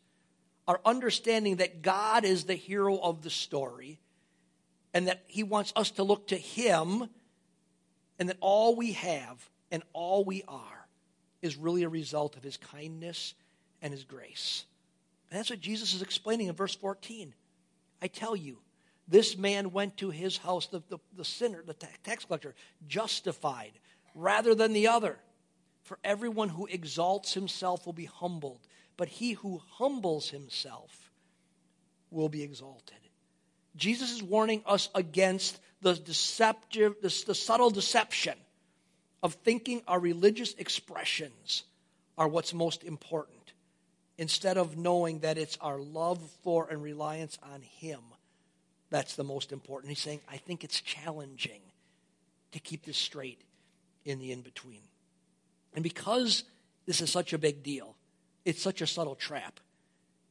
our 0.66 0.80
understanding 0.86 1.56
that 1.56 1.82
God 1.82 2.24
is 2.24 2.44
the 2.44 2.54
hero 2.54 2.96
of 2.96 3.22
the 3.22 3.30
story 3.30 4.00
and 4.96 5.08
that 5.08 5.20
he 5.26 5.42
wants 5.42 5.74
us 5.76 5.90
to 5.90 6.02
look 6.02 6.28
to 6.28 6.38
him 6.38 7.06
and 8.18 8.30
that 8.30 8.38
all 8.40 8.74
we 8.74 8.92
have 8.92 9.46
and 9.70 9.82
all 9.92 10.24
we 10.24 10.42
are 10.48 10.86
is 11.42 11.54
really 11.54 11.82
a 11.82 11.88
result 11.90 12.34
of 12.34 12.42
his 12.42 12.56
kindness 12.56 13.34
and 13.82 13.92
his 13.92 14.04
grace. 14.04 14.64
And 15.28 15.38
that's 15.38 15.50
what 15.50 15.60
Jesus 15.60 15.92
is 15.92 16.00
explaining 16.00 16.46
in 16.46 16.54
verse 16.54 16.74
14. 16.74 17.34
I 18.00 18.06
tell 18.06 18.34
you, 18.34 18.56
this 19.06 19.36
man 19.36 19.70
went 19.70 19.98
to 19.98 20.08
his 20.08 20.38
house, 20.38 20.66
the, 20.68 20.82
the, 20.88 20.96
the 21.14 21.26
sinner, 21.26 21.62
the 21.62 21.74
tax 21.74 22.24
collector, 22.24 22.54
justified 22.88 23.72
rather 24.14 24.54
than 24.54 24.72
the 24.72 24.88
other. 24.88 25.18
For 25.82 25.98
everyone 26.04 26.48
who 26.48 26.64
exalts 26.64 27.34
himself 27.34 27.84
will 27.84 27.92
be 27.92 28.06
humbled, 28.06 28.60
but 28.96 29.08
he 29.08 29.32
who 29.32 29.60
humbles 29.72 30.30
himself 30.30 31.10
will 32.10 32.30
be 32.30 32.42
exalted. 32.42 33.05
Jesus 33.76 34.12
is 34.12 34.22
warning 34.22 34.62
us 34.66 34.88
against 34.94 35.58
the 35.82 35.94
deceptive, 35.94 36.96
the, 37.02 37.24
the 37.26 37.34
subtle 37.34 37.70
deception 37.70 38.34
of 39.22 39.34
thinking 39.34 39.82
our 39.86 40.00
religious 40.00 40.54
expressions 40.54 41.64
are 42.18 42.28
what's 42.28 42.54
most 42.54 42.84
important, 42.84 43.52
instead 44.18 44.56
of 44.56 44.76
knowing 44.76 45.20
that 45.20 45.38
it's 45.38 45.58
our 45.60 45.78
love 45.78 46.18
for 46.42 46.68
and 46.70 46.82
reliance 46.82 47.38
on 47.52 47.60
Him 47.60 48.00
that's 48.90 49.16
the 49.16 49.24
most 49.24 49.52
important. 49.52 49.90
He's 49.90 50.00
saying, 50.00 50.20
I 50.30 50.36
think 50.36 50.64
it's 50.64 50.80
challenging 50.80 51.60
to 52.52 52.60
keep 52.60 52.84
this 52.84 52.96
straight 52.96 53.40
in 54.04 54.18
the 54.18 54.32
in 54.32 54.42
between. 54.42 54.82
And 55.74 55.82
because 55.82 56.44
this 56.86 57.00
is 57.00 57.10
such 57.10 57.32
a 57.32 57.38
big 57.38 57.62
deal, 57.62 57.96
it's 58.44 58.62
such 58.62 58.80
a 58.80 58.86
subtle 58.86 59.16
trap. 59.16 59.60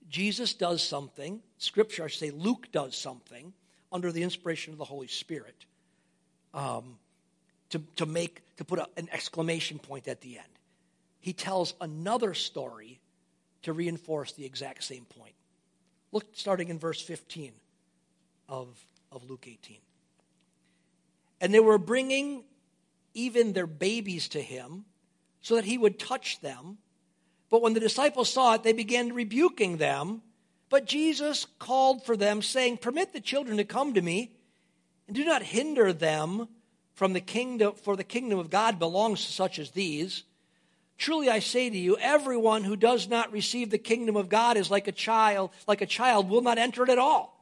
Jesus 0.10 0.54
does 0.54 0.84
something, 0.84 1.42
Scripture, 1.58 2.06
I 2.06 2.08
say 2.08 2.32
Luke 2.32 2.68
does 2.72 2.96
something 2.96 3.54
under 3.92 4.12
the 4.12 4.24
inspiration 4.24 4.74
of 4.74 4.78
the 4.78 4.86
Holy 4.86 5.08
Spirit. 5.08 5.66
Um, 6.54 6.98
to, 7.72 7.82
to 7.98 8.06
make 8.06 8.42
to 8.58 8.64
put 8.64 8.80
a, 8.80 8.88
an 8.98 9.10
exclamation 9.12 9.80
point 9.80 10.08
at 10.08 10.22
the 10.22 10.38
end. 10.38 10.48
He 11.20 11.34
tells 11.34 11.74
another 11.82 12.34
story 12.34 13.00
to 13.64 13.74
reinforce 13.74 14.32
the 14.34 14.46
exact 14.46 14.84
same 14.84 15.06
point. 15.06 15.34
Look, 16.12 16.26
starting 16.34 16.70
in 16.70 16.80
verse 16.80 17.02
15 17.02 17.52
of, 18.48 18.68
of 19.12 19.30
Luke 19.30 19.46
18. 19.48 19.78
And 21.42 21.54
they 21.54 21.60
were 21.60 21.78
bringing 21.78 22.44
even 23.14 23.54
their 23.54 23.68
babies 23.68 24.30
to 24.30 24.42
him 24.42 24.86
so 25.42 25.56
that 25.56 25.66
he 25.66 25.78
would 25.78 26.00
touch 26.00 26.40
them. 26.42 26.78
But 27.50 27.62
when 27.62 27.74
the 27.74 27.80
disciples 27.80 28.32
saw 28.32 28.56
it, 28.56 28.64
they 28.64 28.74
began 28.74 29.14
rebuking 29.14 29.78
them. 29.78 30.22
But 30.70 30.86
Jesus 30.86 31.46
called 31.60 32.04
for 32.04 32.18
them, 32.18 32.42
saying, 32.42 32.78
Permit 32.78 33.14
the 33.14 33.22
children 33.22 33.58
to 33.58 33.64
come 33.64 33.94
to 33.94 34.02
me, 34.02 34.32
and 35.08 35.16
do 35.16 35.24
not 35.24 35.44
hinder 35.44 35.94
them, 35.94 36.48
from 36.96 37.14
the 37.14 37.22
kingdom 37.22 37.74
for 37.76 37.96
the 37.96 38.04
kingdom 38.04 38.40
of 38.40 38.50
God 38.50 38.80
belongs 38.80 39.26
to 39.26 39.32
such 39.32 39.60
as 39.60 39.72
these. 39.72 40.24
Truly 40.98 41.30
I 41.30 41.40
say 41.40 41.70
to 41.70 41.78
you, 41.78 41.98
everyone 41.98 42.64
who 42.64 42.78
does 42.78 43.10
not 43.10 43.34
receive 43.34 43.70
the 43.70 43.78
kingdom 43.78 44.16
of 44.16 44.30
God 44.30 44.56
is 44.56 44.72
like 44.72 44.88
a 44.88 44.94
child, 44.94 45.52
like 45.68 45.82
a 45.82 45.86
child 45.86 46.30
will 46.30 46.42
not 46.42 46.58
enter 46.58 46.84
it 46.84 46.90
at 46.90 46.98
all. 46.98 47.38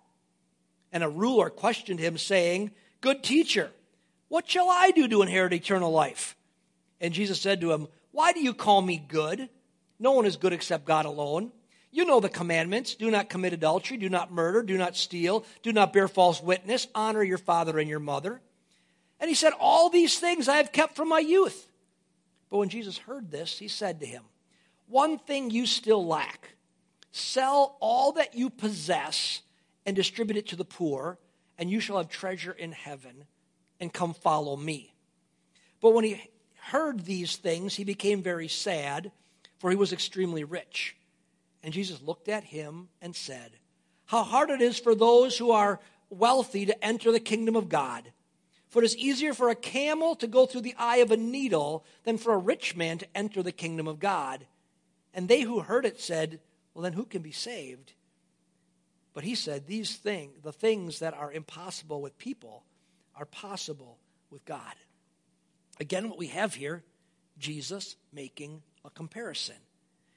And 0.91 1.03
a 1.03 1.09
ruler 1.09 1.49
questioned 1.51 1.99
him, 1.99 2.17
saying, 2.17 2.71
Good 3.01 3.23
teacher, 3.23 3.69
what 4.27 4.49
shall 4.49 4.69
I 4.69 4.91
do 4.91 5.07
to 5.07 5.21
inherit 5.21 5.53
eternal 5.53 5.91
life? 5.91 6.35
And 6.99 7.13
Jesus 7.13 7.39
said 7.39 7.61
to 7.61 7.71
him, 7.71 7.87
Why 8.11 8.33
do 8.33 8.41
you 8.41 8.53
call 8.53 8.81
me 8.81 8.97
good? 9.07 9.49
No 10.03 10.11
one 10.11 10.25
is 10.25 10.35
good 10.35 10.51
except 10.51 10.83
God 10.83 11.05
alone. 11.05 11.53
You 11.89 12.03
know 12.03 12.19
the 12.19 12.27
commandments 12.27 12.95
do 12.95 13.09
not 13.09 13.29
commit 13.29 13.53
adultery, 13.53 13.95
do 13.95 14.09
not 14.09 14.33
murder, 14.33 14.61
do 14.61 14.77
not 14.77 14.97
steal, 14.97 15.45
do 15.61 15.71
not 15.71 15.93
bear 15.93 16.09
false 16.09 16.43
witness, 16.43 16.87
honor 16.93 17.23
your 17.23 17.37
father 17.37 17.79
and 17.79 17.89
your 17.89 18.01
mother. 18.01 18.41
And 19.21 19.29
he 19.29 19.33
said, 19.33 19.53
All 19.61 19.89
these 19.89 20.19
things 20.19 20.49
I 20.49 20.57
have 20.57 20.73
kept 20.73 20.97
from 20.97 21.07
my 21.07 21.19
youth. 21.19 21.69
But 22.49 22.57
when 22.57 22.67
Jesus 22.67 22.97
heard 22.97 23.31
this, 23.31 23.57
he 23.57 23.69
said 23.69 24.01
to 24.01 24.05
him, 24.05 24.23
One 24.89 25.19
thing 25.19 25.51
you 25.51 25.65
still 25.65 26.05
lack 26.05 26.49
sell 27.11 27.77
all 27.79 28.11
that 28.13 28.35
you 28.35 28.49
possess 28.49 29.41
and 29.85 29.95
distribute 29.95 30.35
it 30.35 30.47
to 30.49 30.57
the 30.57 30.65
poor, 30.65 31.17
and 31.57 31.71
you 31.71 31.79
shall 31.79 31.95
have 31.95 32.09
treasure 32.09 32.51
in 32.51 32.73
heaven, 32.73 33.23
and 33.79 33.93
come 33.93 34.13
follow 34.13 34.57
me. 34.57 34.93
But 35.79 35.93
when 35.93 36.03
he 36.03 36.29
heard 36.59 37.05
these 37.05 37.37
things, 37.37 37.75
he 37.75 37.85
became 37.85 38.21
very 38.21 38.49
sad, 38.49 39.13
for 39.63 39.69
he 39.69 39.77
was 39.77 39.93
extremely 39.93 40.43
rich. 40.43 40.97
And 41.63 41.73
Jesus 41.73 42.01
looked 42.01 42.27
at 42.27 42.43
him 42.43 42.89
and 43.01 43.15
said, 43.15 43.53
How 44.07 44.21
hard 44.21 44.49
it 44.49 44.61
is 44.61 44.77
for 44.77 44.93
those 44.93 45.37
who 45.37 45.51
are 45.51 45.79
wealthy 46.09 46.65
to 46.65 46.83
enter 46.83 47.13
the 47.13 47.21
kingdom 47.21 47.55
of 47.55 47.69
God. 47.69 48.11
For 48.67 48.81
it 48.81 48.85
is 48.85 48.97
easier 48.97 49.33
for 49.33 49.47
a 49.47 49.55
camel 49.55 50.17
to 50.17 50.27
go 50.27 50.45
through 50.45 50.63
the 50.63 50.75
eye 50.77 50.97
of 50.97 51.11
a 51.11 51.15
needle 51.15 51.85
than 52.03 52.17
for 52.17 52.33
a 52.33 52.37
rich 52.37 52.75
man 52.75 52.97
to 52.97 53.07
enter 53.15 53.41
the 53.41 53.53
kingdom 53.53 53.87
of 53.87 54.01
God. 54.01 54.45
And 55.13 55.29
they 55.29 55.43
who 55.43 55.61
heard 55.61 55.85
it 55.85 56.01
said, 56.01 56.41
Well, 56.73 56.83
then 56.83 56.91
who 56.91 57.05
can 57.05 57.21
be 57.21 57.31
saved? 57.31 57.93
But 59.13 59.23
he 59.23 59.33
said, 59.33 59.65
These 59.65 59.95
things, 59.95 60.41
the 60.43 60.51
things 60.51 60.99
that 60.99 61.13
are 61.13 61.31
impossible 61.31 62.01
with 62.01 62.17
people, 62.17 62.65
are 63.15 63.25
possible 63.25 63.97
with 64.29 64.43
God. 64.43 64.75
Again, 65.79 66.09
what 66.09 66.19
we 66.19 66.27
have 66.27 66.53
here, 66.53 66.83
Jesus 67.39 67.95
making 68.11 68.61
a 68.85 68.89
comparison. 68.89 69.55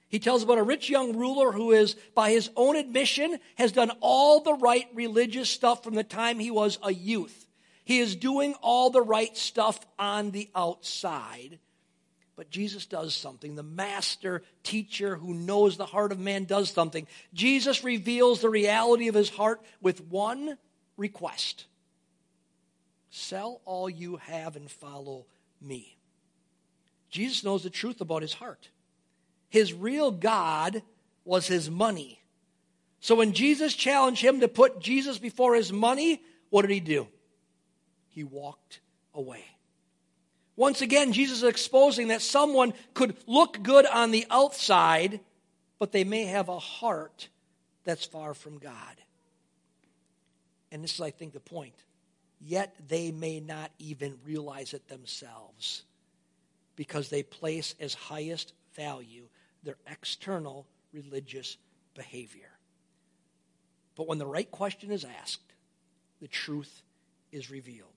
He 0.09 0.18
tells 0.18 0.42
about 0.42 0.59
a 0.59 0.62
rich 0.62 0.88
young 0.88 1.16
ruler 1.16 1.50
who 1.52 1.72
is, 1.72 1.94
by 2.14 2.31
his 2.31 2.50
own 2.57 2.76
admission, 2.76 3.38
has 3.57 3.72
done 3.72 3.90
all 4.00 4.40
the 4.40 4.55
right 4.55 4.87
religious 4.94 5.50
stuff 5.50 5.83
from 5.83 5.94
the 5.94 6.05
time 6.05 6.38
he 6.38 6.50
was 6.50 6.79
a 6.83 6.92
youth. 6.92 7.46
He 7.85 7.98
is 7.98 8.16
doing 8.16 8.55
all 8.62 8.90
the 8.90 9.02
right 9.02 9.37
stuff 9.37 9.79
on 9.98 10.31
the 10.31 10.48
outside, 10.55 11.59
But 12.37 12.50
Jesus 12.50 12.85
does 12.85 13.14
something. 13.14 13.55
The 13.55 13.62
master 13.62 14.42
teacher 14.62 15.16
who 15.16 15.33
knows 15.33 15.76
the 15.76 15.87
heart 15.87 16.12
of 16.12 16.20
man 16.20 16.44
does 16.44 16.70
something. 16.70 17.07
Jesus 17.33 17.83
reveals 17.83 18.40
the 18.40 18.50
reality 18.50 19.09
of 19.09 19.14
his 19.14 19.31
heart 19.31 19.61
with 19.81 20.02
one 20.02 20.59
request 20.96 21.66
Sell 23.09 23.62
all 23.64 23.88
you 23.88 24.16
have 24.16 24.57
and 24.57 24.70
follow 24.70 25.24
me. 25.61 25.95
Jesus 27.16 27.42
knows 27.42 27.62
the 27.62 27.70
truth 27.70 28.02
about 28.02 28.20
his 28.20 28.35
heart. 28.35 28.68
His 29.48 29.72
real 29.72 30.11
God 30.11 30.83
was 31.24 31.46
his 31.46 31.70
money. 31.70 32.20
So 33.00 33.14
when 33.14 33.33
Jesus 33.33 33.74
challenged 33.74 34.20
him 34.20 34.40
to 34.40 34.48
put 34.48 34.81
Jesus 34.81 35.16
before 35.16 35.55
his 35.55 35.72
money, 35.72 36.20
what 36.50 36.61
did 36.62 36.72
he 36.72 36.81
do? 36.81 37.09
He 38.11 38.22
walked 38.22 38.81
away. 39.14 39.44
Once 40.57 40.83
again, 40.83 41.14
Jesus 41.14 41.38
is 41.38 41.44
exposing 41.44 42.09
that 42.09 42.20
someone 42.20 42.74
could 42.92 43.16
look 43.26 43.62
good 43.62 43.87
on 43.87 44.11
the 44.11 44.26
outside, 44.31 45.20
but 45.79 45.92
they 45.92 46.05
may 46.05 46.24
have 46.24 46.50
a 46.50 46.59
heart 46.59 47.29
that's 47.85 48.05
far 48.05 48.35
from 48.35 48.59
God. 48.59 49.00
And 50.70 50.85
this 50.85 50.94
is, 50.94 51.00
I 51.00 51.12
think, 51.12 51.33
the 51.33 51.40
point. 51.40 51.74
Yet 52.42 52.74
they 52.88 53.11
may 53.11 53.40
not 53.40 53.70
even 53.79 54.18
realize 54.26 54.74
it 54.74 54.88
themselves 54.88 55.85
because 56.76 57.08
they 57.08 57.22
place 57.22 57.74
as 57.80 57.94
highest 57.94 58.52
value 58.74 59.24
their 59.62 59.76
external 59.90 60.66
religious 60.92 61.56
behavior. 61.94 62.50
But 63.96 64.06
when 64.06 64.18
the 64.18 64.26
right 64.26 64.50
question 64.50 64.92
is 64.92 65.04
asked, 65.04 65.54
the 66.20 66.28
truth 66.28 66.82
is 67.32 67.50
revealed. 67.50 67.88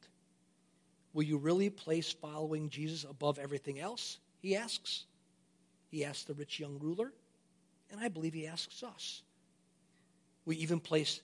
Will 1.13 1.23
you 1.23 1.37
really 1.37 1.69
place 1.69 2.11
following 2.11 2.69
Jesus 2.69 3.03
above 3.03 3.39
everything 3.39 3.79
else? 3.79 4.17
He 4.41 4.55
asks. 4.55 5.05
He 5.89 6.05
asks 6.05 6.23
the 6.23 6.33
rich 6.33 6.59
young 6.59 6.77
ruler, 6.79 7.11
and 7.91 7.99
I 7.99 8.07
believe 8.07 8.33
he 8.33 8.47
asks 8.47 8.83
us. 8.83 9.23
Will 10.45 10.53
you 10.53 10.61
even 10.61 10.79
place 10.79 11.21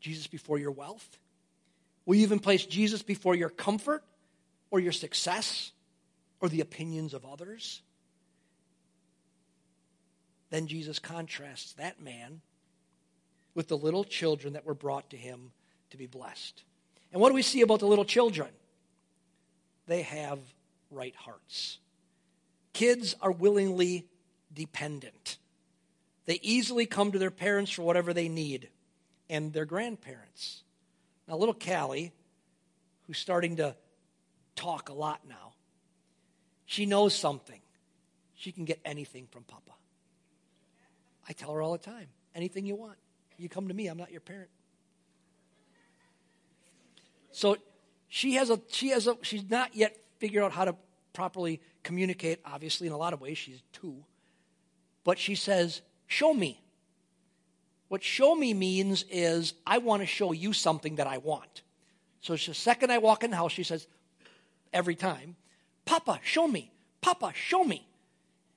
Jesus 0.00 0.26
before 0.26 0.58
your 0.58 0.72
wealth? 0.72 1.18
Will 2.04 2.16
you 2.16 2.22
even 2.22 2.40
place 2.40 2.66
Jesus 2.66 3.02
before 3.02 3.34
your 3.34 3.48
comfort 3.48 4.02
or 4.70 4.80
your 4.80 4.92
success 4.92 5.72
or 6.40 6.48
the 6.48 6.60
opinions 6.60 7.14
of 7.14 7.24
others? 7.24 7.82
Then 10.50 10.66
Jesus 10.66 10.98
contrasts 10.98 11.72
that 11.74 12.02
man 12.02 12.40
with 13.54 13.68
the 13.68 13.76
little 13.76 14.04
children 14.04 14.54
that 14.54 14.66
were 14.66 14.74
brought 14.74 15.10
to 15.10 15.16
him 15.16 15.52
to 15.90 15.96
be 15.96 16.06
blessed. 16.06 16.62
And 17.12 17.20
what 17.20 17.28
do 17.28 17.34
we 17.34 17.42
see 17.42 17.62
about 17.62 17.80
the 17.80 17.86
little 17.86 18.04
children? 18.04 18.50
they 19.90 20.02
have 20.02 20.38
right 20.92 21.16
hearts. 21.16 21.78
Kids 22.72 23.16
are 23.20 23.32
willingly 23.32 24.06
dependent. 24.54 25.36
They 26.26 26.38
easily 26.42 26.86
come 26.86 27.10
to 27.10 27.18
their 27.18 27.32
parents 27.32 27.72
for 27.72 27.82
whatever 27.82 28.14
they 28.14 28.28
need 28.28 28.68
and 29.28 29.52
their 29.52 29.64
grandparents. 29.64 30.62
Now, 31.26 31.36
little 31.36 31.54
Callie, 31.54 32.12
who's 33.08 33.18
starting 33.18 33.56
to 33.56 33.74
talk 34.54 34.88
a 34.88 34.92
lot 34.92 35.22
now, 35.28 35.49
she 36.70 36.86
knows 36.86 37.16
something. 37.16 37.60
She 38.36 38.52
can 38.52 38.64
get 38.64 38.78
anything 38.84 39.26
from 39.28 39.42
Papa. 39.42 39.72
I 41.28 41.32
tell 41.32 41.52
her 41.52 41.60
all 41.60 41.72
the 41.72 41.78
time 41.78 42.06
anything 42.32 42.64
you 42.64 42.76
want. 42.76 42.96
You 43.38 43.48
come 43.48 43.66
to 43.66 43.74
me, 43.74 43.88
I'm 43.88 43.98
not 43.98 44.12
your 44.12 44.20
parent. 44.20 44.50
So 47.32 47.56
she 48.08 48.34
has 48.34 48.50
a 48.50 48.60
she 48.68 48.90
has 48.90 49.08
a 49.08 49.16
she's 49.22 49.50
not 49.50 49.74
yet 49.74 49.96
figured 50.20 50.44
out 50.44 50.52
how 50.52 50.64
to 50.64 50.76
properly 51.12 51.60
communicate 51.82 52.38
obviously 52.44 52.86
in 52.86 52.92
a 52.92 52.96
lot 52.96 53.14
of 53.14 53.20
ways 53.20 53.36
she's 53.36 53.62
two 53.72 54.04
but 55.02 55.18
she 55.18 55.34
says 55.34 55.82
show 56.06 56.32
me 56.32 56.62
what 57.88 58.02
show 58.02 58.34
me 58.34 58.54
means 58.54 59.04
is 59.10 59.54
i 59.66 59.78
want 59.78 60.02
to 60.02 60.06
show 60.06 60.32
you 60.32 60.52
something 60.52 60.96
that 60.96 61.06
i 61.06 61.18
want 61.18 61.62
so 62.20 62.34
the 62.34 62.54
second 62.54 62.92
i 62.92 62.98
walk 62.98 63.24
in 63.24 63.30
the 63.30 63.36
house 63.36 63.52
she 63.52 63.64
says 63.64 63.86
every 64.72 64.94
time 64.94 65.34
papa 65.84 66.20
show 66.22 66.46
me 66.46 66.70
papa 67.00 67.32
show 67.34 67.64
me 67.64 67.86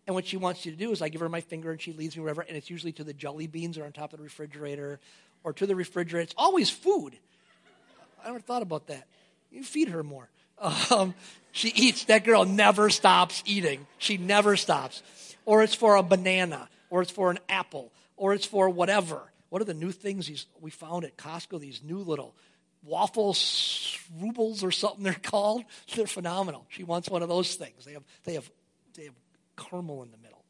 and 0.05 0.13
what 0.13 0.25
she 0.25 0.37
wants 0.37 0.65
you 0.65 0.71
to 0.71 0.77
do 0.77 0.91
is 0.91 1.01
i 1.01 1.09
give 1.09 1.21
her 1.21 1.29
my 1.29 1.41
finger 1.41 1.71
and 1.71 1.81
she 1.81 1.93
leads 1.93 2.15
me 2.15 2.21
wherever 2.21 2.41
and 2.41 2.55
it's 2.55 2.69
usually 2.69 2.91
to 2.91 3.03
the 3.03 3.13
jelly 3.13 3.47
beans 3.47 3.77
are 3.77 3.85
on 3.85 3.91
top 3.91 4.13
of 4.13 4.19
the 4.19 4.23
refrigerator 4.23 4.99
or 5.43 5.53
to 5.53 5.65
the 5.65 5.75
refrigerator 5.75 6.23
it's 6.23 6.35
always 6.37 6.69
food 6.69 7.17
i 8.23 8.27
never 8.27 8.39
thought 8.39 8.61
about 8.61 8.87
that 8.87 9.07
you 9.53 9.63
feed 9.63 9.89
her 9.89 10.03
more. 10.03 10.29
Um, 10.89 11.13
she 11.51 11.69
eats. 11.69 12.05
That 12.05 12.23
girl 12.23 12.45
never 12.45 12.89
stops 12.89 13.43
eating. 13.45 13.85
She 13.97 14.17
never 14.17 14.55
stops. 14.55 15.03
Or 15.45 15.61
it's 15.61 15.75
for 15.75 15.95
a 15.95 16.03
banana, 16.03 16.69
or 16.89 17.01
it's 17.01 17.11
for 17.11 17.29
an 17.29 17.39
apple, 17.49 17.91
or 18.17 18.33
it's 18.33 18.45
for 18.45 18.69
whatever. 18.69 19.21
What 19.49 19.61
are 19.61 19.65
the 19.65 19.73
new 19.73 19.91
things 19.91 20.47
we 20.61 20.71
found 20.71 21.05
at 21.05 21.17
Costco? 21.17 21.59
These 21.59 21.81
new 21.83 21.99
little 21.99 22.33
waffle 22.83 23.35
rubles 24.19 24.63
or 24.63 24.71
something 24.71 25.03
they're 25.03 25.13
called. 25.13 25.63
They're 25.95 26.07
phenomenal. 26.07 26.65
She 26.69 26.83
wants 26.83 27.09
one 27.09 27.23
of 27.23 27.29
those 27.29 27.55
things. 27.55 27.85
They 27.85 27.93
have, 27.93 28.03
they 28.23 28.33
have, 28.33 28.49
they 28.95 29.05
have 29.05 29.13
caramel 29.57 30.03
in 30.03 30.11
the 30.11 30.17
middle. 30.17 30.43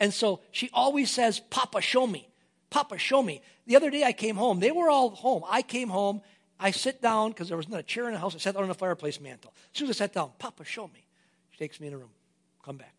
And 0.00 0.12
so 0.12 0.40
she 0.50 0.70
always 0.72 1.10
says, 1.10 1.40
Papa, 1.40 1.80
show 1.80 2.06
me. 2.06 2.28
Papa, 2.70 2.98
show 2.98 3.22
me. 3.22 3.42
The 3.66 3.76
other 3.76 3.90
day 3.90 4.02
I 4.02 4.12
came 4.12 4.36
home. 4.36 4.60
They 4.60 4.72
were 4.72 4.90
all 4.90 5.10
home. 5.10 5.44
I 5.48 5.62
came 5.62 5.88
home 5.88 6.22
I 6.62 6.70
sit 6.70 7.02
down 7.02 7.30
because 7.30 7.48
there 7.48 7.56
was 7.56 7.68
not 7.68 7.80
a 7.80 7.82
chair 7.82 8.06
in 8.06 8.12
the 8.12 8.20
house. 8.20 8.36
I 8.36 8.38
sat 8.38 8.54
down 8.54 8.62
on 8.62 8.68
the 8.68 8.74
fireplace 8.74 9.20
mantle. 9.20 9.52
As 9.74 9.78
soon 9.78 9.90
as 9.90 9.96
I 9.96 10.04
sat 10.04 10.14
down, 10.14 10.30
Papa, 10.38 10.64
show 10.64 10.86
me. 10.86 11.04
She 11.50 11.58
takes 11.58 11.80
me 11.80 11.88
in 11.88 11.94
a 11.94 11.98
room. 11.98 12.10
Come 12.64 12.76
back. 12.76 12.94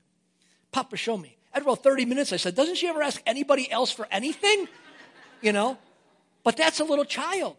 Papa, 0.73 0.97
show 0.97 1.17
me. 1.17 1.37
After 1.53 1.69
about 1.69 1.81
30 1.81 2.03
minutes, 2.03 2.33
I 2.33 2.37
said, 2.37 2.55
Doesn't 2.55 2.75
she 2.75 2.87
ever 2.87 3.01
ask 3.01 3.21
anybody 3.25 3.71
else 3.71 3.89
for 3.89 4.05
anything? 4.11 4.67
You 5.41 5.53
know? 5.53 5.77
But 6.43 6.57
that's 6.57 6.81
a 6.81 6.83
little 6.83 7.05
child. 7.05 7.55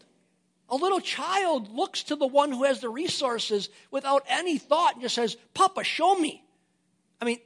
A 0.70 0.76
little 0.76 1.00
child 1.00 1.70
looks 1.70 2.04
to 2.04 2.16
the 2.16 2.26
one 2.26 2.50
who 2.50 2.64
has 2.64 2.80
the 2.80 2.88
resources 2.88 3.68
without 3.90 4.24
any 4.28 4.58
thought 4.58 4.94
and 4.94 5.02
just 5.02 5.14
says, 5.14 5.36
Papa, 5.52 5.84
show 5.84 6.14
me. 6.14 6.42
I 7.20 7.26
mean, 7.26 7.38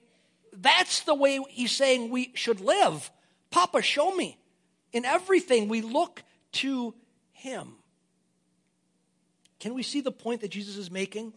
that's 0.53 1.01
the 1.01 1.15
way 1.15 1.41
he's 1.49 1.73
saying 1.73 2.11
we 2.11 2.31
should 2.35 2.61
live. 2.61 3.11
Papa, 3.51 3.83
show 3.83 4.15
me. 4.15 4.39
In 4.93 5.05
everything, 5.05 5.69
we 5.69 5.81
look 5.81 6.23
to 6.53 6.95
him. 7.33 7.75
Can 9.61 9.75
we 9.75 9.83
see 9.83 10.01
the 10.01 10.13
point 10.13 10.41
that 10.43 10.51
Jesus 10.51 10.77
is 10.77 10.91
making 10.91 11.33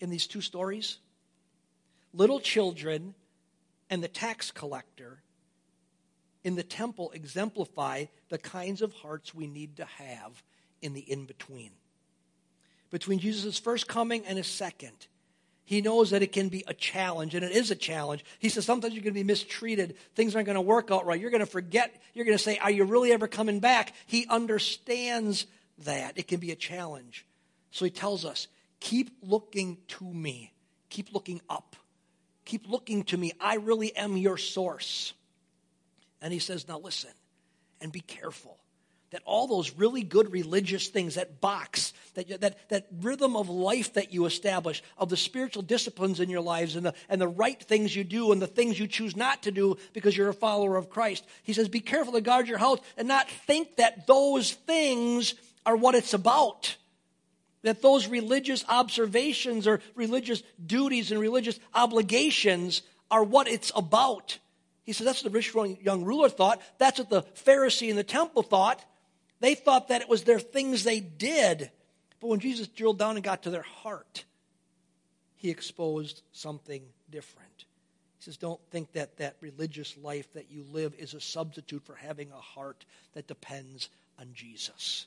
in 0.00 0.10
these 0.10 0.26
two 0.26 0.40
stories? 0.40 0.98
Little 2.12 2.40
children 2.40 3.14
and 3.90 4.02
the 4.02 4.08
tax 4.08 4.50
collector 4.50 5.22
in 6.42 6.56
the 6.56 6.62
temple 6.62 7.10
exemplify 7.12 8.06
the 8.28 8.38
kinds 8.38 8.82
of 8.82 8.92
hearts 8.94 9.34
we 9.34 9.46
need 9.46 9.76
to 9.76 9.84
have 9.84 10.42
in 10.84 10.92
the 10.92 11.00
in 11.00 11.24
between. 11.24 11.70
Between 12.90 13.18
Jesus' 13.18 13.58
first 13.58 13.88
coming 13.88 14.24
and 14.26 14.36
his 14.36 14.46
second, 14.46 15.08
he 15.64 15.80
knows 15.80 16.10
that 16.10 16.22
it 16.22 16.30
can 16.30 16.50
be 16.50 16.62
a 16.66 16.74
challenge, 16.74 17.34
and 17.34 17.42
it 17.44 17.52
is 17.52 17.70
a 17.70 17.74
challenge. 17.74 18.24
He 18.38 18.50
says 18.50 18.66
sometimes 18.66 18.92
you're 18.92 19.02
going 19.02 19.14
to 19.14 19.18
be 19.18 19.24
mistreated. 19.24 19.96
Things 20.14 20.36
aren't 20.36 20.46
going 20.46 20.56
to 20.56 20.60
work 20.60 20.90
out 20.90 21.06
right. 21.06 21.18
You're 21.18 21.30
going 21.30 21.40
to 21.40 21.46
forget. 21.46 21.92
You're 22.12 22.26
going 22.26 22.36
to 22.36 22.42
say, 22.42 22.58
Are 22.58 22.70
you 22.70 22.84
really 22.84 23.12
ever 23.12 23.26
coming 23.26 23.60
back? 23.60 23.94
He 24.06 24.26
understands 24.28 25.46
that. 25.78 26.18
It 26.18 26.28
can 26.28 26.38
be 26.38 26.52
a 26.52 26.56
challenge. 26.56 27.26
So 27.70 27.84
he 27.84 27.90
tells 27.90 28.24
us, 28.24 28.46
keep 28.78 29.10
looking 29.22 29.78
to 29.88 30.04
me. 30.04 30.52
Keep 30.90 31.12
looking 31.12 31.40
up. 31.50 31.74
Keep 32.44 32.68
looking 32.68 33.02
to 33.04 33.16
me. 33.16 33.32
I 33.40 33.56
really 33.56 33.96
am 33.96 34.16
your 34.16 34.36
source. 34.36 35.12
And 36.22 36.32
he 36.32 36.38
says, 36.38 36.68
now 36.68 36.78
listen 36.78 37.10
and 37.80 37.90
be 37.90 38.00
careful 38.00 38.58
that 39.14 39.22
all 39.24 39.46
those 39.46 39.72
really 39.76 40.02
good 40.02 40.32
religious 40.32 40.88
things, 40.88 41.14
that 41.14 41.40
box, 41.40 41.92
that, 42.14 42.40
that, 42.40 42.68
that 42.68 42.86
rhythm 43.00 43.36
of 43.36 43.48
life 43.48 43.94
that 43.94 44.12
you 44.12 44.26
establish, 44.26 44.82
of 44.98 45.08
the 45.08 45.16
spiritual 45.16 45.62
disciplines 45.62 46.18
in 46.18 46.28
your 46.28 46.40
lives 46.40 46.74
and 46.74 46.84
the, 46.84 46.94
and 47.08 47.20
the 47.20 47.28
right 47.28 47.62
things 47.62 47.94
you 47.94 48.02
do 48.02 48.32
and 48.32 48.42
the 48.42 48.46
things 48.48 48.78
you 48.78 48.88
choose 48.88 49.14
not 49.14 49.44
to 49.44 49.52
do 49.52 49.76
because 49.92 50.16
you're 50.16 50.28
a 50.28 50.34
follower 50.34 50.76
of 50.76 50.90
Christ. 50.90 51.24
He 51.44 51.52
says, 51.52 51.68
be 51.68 51.78
careful 51.78 52.12
to 52.14 52.20
guard 52.20 52.48
your 52.48 52.58
health 52.58 52.84
and 52.96 53.06
not 53.06 53.30
think 53.30 53.76
that 53.76 54.08
those 54.08 54.52
things 54.52 55.34
are 55.64 55.76
what 55.76 55.94
it's 55.94 56.12
about 56.12 56.76
that 57.62 57.80
those 57.80 58.06
religious 58.06 58.62
observations 58.68 59.66
or 59.66 59.80
religious 59.94 60.42
duties 60.64 61.10
and 61.10 61.18
religious 61.18 61.58
obligations 61.72 62.82
are 63.10 63.24
what 63.24 63.48
it's 63.48 63.72
about. 63.74 64.38
He 64.84 64.92
said 64.92 65.06
that's 65.06 65.24
what 65.24 65.32
the 65.32 65.36
rich 65.36 65.54
young 65.82 66.04
ruler 66.04 66.28
thought. 66.28 66.60
That's 66.78 66.98
what 66.98 67.08
the 67.08 67.22
Pharisee 67.22 67.88
in 67.88 67.96
the 67.96 68.04
temple 68.04 68.42
thought. 68.42 68.84
They 69.44 69.54
thought 69.54 69.88
that 69.88 70.00
it 70.00 70.08
was 70.08 70.24
their 70.24 70.40
things 70.40 70.84
they 70.84 71.00
did. 71.00 71.70
But 72.18 72.28
when 72.28 72.40
Jesus 72.40 72.66
drilled 72.66 72.98
down 72.98 73.16
and 73.16 73.22
got 73.22 73.42
to 73.42 73.50
their 73.50 73.60
heart, 73.60 74.24
he 75.34 75.50
exposed 75.50 76.22
something 76.32 76.82
different. 77.10 77.66
He 78.18 78.24
says, 78.24 78.38
Don't 78.38 78.60
think 78.70 78.92
that 78.92 79.18
that 79.18 79.36
religious 79.42 79.98
life 79.98 80.32
that 80.32 80.50
you 80.50 80.64
live 80.72 80.94
is 80.98 81.12
a 81.12 81.20
substitute 81.20 81.84
for 81.84 81.94
having 81.94 82.32
a 82.32 82.40
heart 82.40 82.86
that 83.12 83.26
depends 83.26 83.90
on 84.18 84.30
Jesus. 84.32 85.04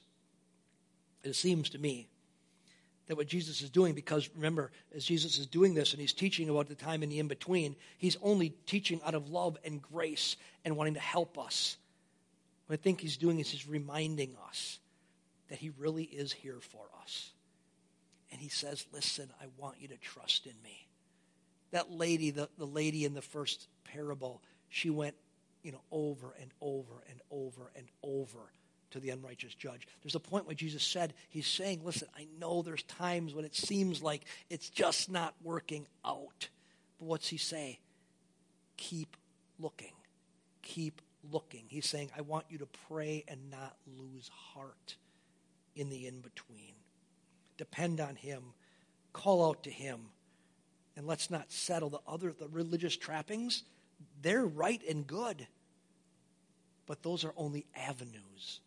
It 1.24 1.34
seems 1.34 1.72
to 1.72 1.80
me 1.80 2.08
that 3.08 3.18
what 3.18 3.26
Jesus 3.26 3.64
is 3.64 3.72
doing, 3.72 3.96
because 3.96 4.30
remember, 4.36 4.70
as 4.96 5.04
Jesus 5.04 5.40
is 5.40 5.48
doing 5.48 5.74
this 5.74 5.94
and 5.94 6.00
he's 6.00 6.14
teaching 6.14 6.48
about 6.48 6.68
the 6.68 6.76
time 6.76 7.02
in 7.02 7.10
the 7.10 7.18
in 7.18 7.28
between, 7.28 7.76
he's 7.98 8.18
only 8.22 8.54
teaching 8.68 9.02
out 9.04 9.16
of 9.16 9.32
love 9.32 9.58
and 9.66 9.82
grace 9.82 10.36
and 10.64 10.78
wanting 10.78 10.94
to 10.94 11.00
help 11.00 11.40
us. 11.40 11.78
What 12.68 12.74
I 12.74 12.78
think 12.78 13.02
he's 13.02 13.18
doing 13.18 13.40
is 13.40 13.50
he's 13.50 13.68
reminding 13.68 14.36
us 14.48 14.80
that 15.50 15.58
he 15.58 15.72
really 15.78 16.04
is 16.04 16.34
here 16.34 16.60
for 16.60 16.86
us. 17.02 17.32
And 18.32 18.42
he 18.42 18.50
says, 18.50 18.86
Listen, 18.94 19.32
I 19.42 19.46
want 19.58 19.78
you 19.80 19.88
to 19.88 19.98
trust 19.98 20.46
in 20.46 20.54
me. 20.64 20.88
That 21.72 21.92
lady, 21.92 22.32
the, 22.32 22.50
the 22.58 22.66
lady 22.66 23.06
in 23.06 23.14
the 23.14 23.22
first 23.22 23.68
parable, 23.86 24.42
she 24.70 24.90
went, 24.90 25.16
you 25.64 25.72
know, 25.72 25.82
over 25.92 26.36
and 26.40 26.52
over 26.62 27.04
and 27.10 27.20
over 27.32 27.72
and 27.76 27.88
over 28.04 28.52
to 28.92 29.00
the 29.00 29.10
unrighteous 29.10 29.54
judge. 29.54 29.88
There's 30.02 30.16
a 30.16 30.20
point 30.20 30.46
where 30.46 30.56
Jesus 30.56 30.84
said, 30.84 31.14
He's 31.30 31.48
saying, 31.48 31.82
Listen, 31.84 32.10
I 32.18 32.28
know 32.38 32.62
there's 32.62 32.84
times 32.84 33.34
when 33.34 33.46
it 33.46 33.56
seems 33.56 34.02
like 34.02 34.24
it's 34.50 34.70
just 34.70 35.10
not 35.10 35.34
working 35.42 35.88
out. 36.06 36.50
But 37.00 37.06
what's 37.06 37.30
He 37.30 37.38
say? 37.38 37.80
Keep 38.76 39.16
looking. 39.58 39.94
Keep 40.62 41.02
looking. 41.32 41.64
He's 41.68 41.88
saying, 41.88 42.12
I 42.18 42.22
want 42.22 42.46
you 42.50 42.58
to 42.60 42.68
pray 42.88 43.24
and 43.28 43.50
not 43.50 43.76
lose 43.86 44.30
heart 44.30 44.96
in 45.76 45.90
the 45.90 46.08
in 46.08 46.22
between. 46.22 46.74
Depend 47.58 48.00
on 48.00 48.16
Him. 48.16 48.44
Call 49.14 49.48
out 49.48 49.64
to 49.64 49.70
Him. 49.70 50.00
And 50.96 51.06
let's 51.06 51.30
not 51.30 51.52
settle 51.52 51.90
the 51.90 52.00
other, 52.08 52.34
the 52.38 52.48
religious 52.48 52.96
trappings. 52.98 53.64
They're 54.22 54.46
right 54.46 54.82
and 54.90 55.06
good. 55.06 55.48
But 56.86 57.04
those 57.04 57.24
are 57.26 57.34
only 57.38 57.66
avenues 57.76 58.62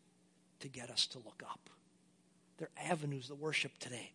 to 0.61 0.69
get 0.69 0.91
us 0.91 1.07
to 1.09 1.19
look 1.19 1.43
up. 1.49 1.71
They're 2.59 2.71
avenues, 2.77 3.29
the 3.29 3.35
worship 3.35 3.79
today, 3.79 4.13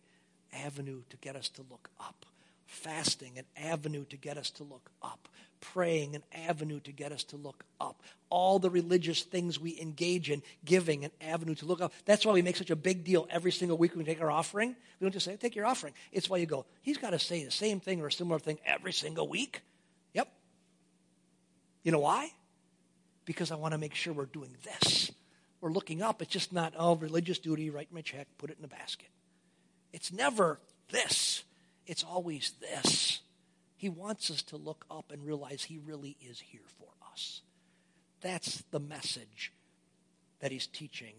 avenue 0.52 1.02
to 1.10 1.16
get 1.16 1.36
us 1.36 1.48
to 1.50 1.62
look 1.68 1.90
up. 2.00 2.24
Fasting, 2.66 3.38
an 3.38 3.44
avenue 3.56 4.04
to 4.06 4.16
get 4.16 4.36
us 4.36 4.50
to 4.50 4.64
look 4.64 4.90
up. 5.02 5.28
Praying, 5.60 6.14
an 6.14 6.22
avenue 6.48 6.80
to 6.80 6.92
get 6.92 7.12
us 7.12 7.24
to 7.24 7.36
look 7.36 7.64
up. 7.80 8.02
All 8.28 8.58
the 8.58 8.70
religious 8.70 9.22
things 9.22 9.58
we 9.58 9.80
engage 9.80 10.30
in, 10.30 10.42
giving, 10.64 11.04
an 11.04 11.10
avenue 11.20 11.54
to 11.56 11.66
look 11.66 11.80
up. 11.80 11.92
That's 12.04 12.26
why 12.26 12.32
we 12.32 12.42
make 12.42 12.56
such 12.56 12.70
a 12.70 12.76
big 12.76 13.04
deal 13.04 13.26
every 13.30 13.52
single 13.52 13.78
week 13.78 13.92
when 13.92 14.00
we 14.00 14.04
take 14.04 14.20
our 14.20 14.30
offering. 14.30 14.76
We 15.00 15.04
don't 15.04 15.12
just 15.12 15.24
say, 15.24 15.36
take 15.36 15.56
your 15.56 15.66
offering. 15.66 15.94
It's 16.12 16.28
why 16.28 16.38
you 16.38 16.46
go, 16.46 16.66
he's 16.82 16.98
got 16.98 17.10
to 17.10 17.18
say 17.18 17.44
the 17.44 17.50
same 17.50 17.80
thing 17.80 18.00
or 18.00 18.08
a 18.08 18.12
similar 18.12 18.38
thing 18.38 18.58
every 18.66 18.92
single 18.92 19.28
week. 19.28 19.62
Yep. 20.14 20.28
You 21.84 21.92
know 21.92 22.00
why? 22.00 22.30
Because 23.24 23.50
I 23.50 23.56
want 23.56 23.72
to 23.72 23.78
make 23.78 23.94
sure 23.94 24.12
we're 24.12 24.26
doing 24.26 24.54
this 24.64 25.10
we're 25.60 25.72
looking 25.72 26.02
up. 26.02 26.22
It's 26.22 26.30
just 26.30 26.52
not, 26.52 26.74
oh, 26.78 26.96
religious 26.96 27.38
duty, 27.38 27.70
write 27.70 27.92
my 27.92 28.00
check, 28.00 28.28
put 28.38 28.50
it 28.50 28.56
in 28.56 28.62
the 28.62 28.68
basket. 28.68 29.08
It's 29.92 30.12
never 30.12 30.60
this, 30.90 31.35
it's 31.86 32.04
always 32.04 32.52
this. 32.60 33.20
He 33.76 33.88
wants 33.88 34.30
us 34.30 34.42
to 34.44 34.56
look 34.56 34.84
up 34.90 35.12
and 35.12 35.24
realize 35.24 35.64
He 35.64 35.78
really 35.78 36.16
is 36.20 36.40
here 36.40 36.66
for 36.78 36.88
us. 37.12 37.42
That's 38.20 38.62
the 38.70 38.80
message 38.80 39.52
that 40.40 40.52
He's 40.52 40.66
teaching 40.66 41.14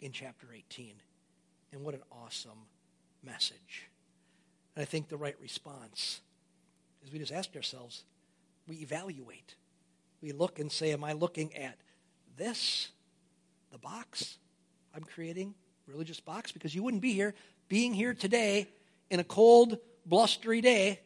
in 0.00 0.12
chapter 0.12 0.48
18. 0.52 0.94
And 1.72 1.82
what 1.82 1.94
an 1.94 2.02
awesome 2.10 2.66
message. 3.22 3.88
And 4.74 4.82
I 4.82 4.86
think 4.86 5.08
the 5.08 5.16
right 5.16 5.36
response 5.40 6.20
is 7.04 7.12
we 7.12 7.18
just 7.18 7.32
ask 7.32 7.54
ourselves, 7.54 8.04
we 8.66 8.76
evaluate. 8.76 9.54
We 10.20 10.32
look 10.32 10.58
and 10.58 10.70
say, 10.70 10.92
Am 10.92 11.04
I 11.04 11.12
looking 11.12 11.54
at 11.56 11.76
this 12.36 12.90
the 13.70 13.78
box 13.78 14.38
I'm 14.94 15.02
creating, 15.02 15.54
religious 15.86 16.20
box, 16.20 16.52
because 16.52 16.74
you 16.74 16.82
wouldn't 16.82 17.02
be 17.02 17.12
here. 17.12 17.34
Being 17.68 17.94
here 17.94 18.14
today 18.14 18.68
in 19.12 19.20
a 19.20 19.24
cold, 19.24 19.76
blustery 20.06 20.62
day 20.62 20.98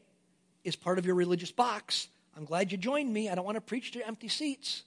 is 0.62 0.76
part 0.76 0.98
of 0.98 1.04
your 1.04 1.16
religious 1.16 1.50
box. 1.50 2.06
I'm 2.36 2.44
glad 2.44 2.70
you 2.70 2.78
joined 2.78 3.12
me. 3.12 3.28
I 3.28 3.34
don't 3.34 3.44
want 3.44 3.56
to 3.56 3.60
preach 3.60 3.90
to 3.92 4.06
empty 4.06 4.28
seats. 4.28 4.84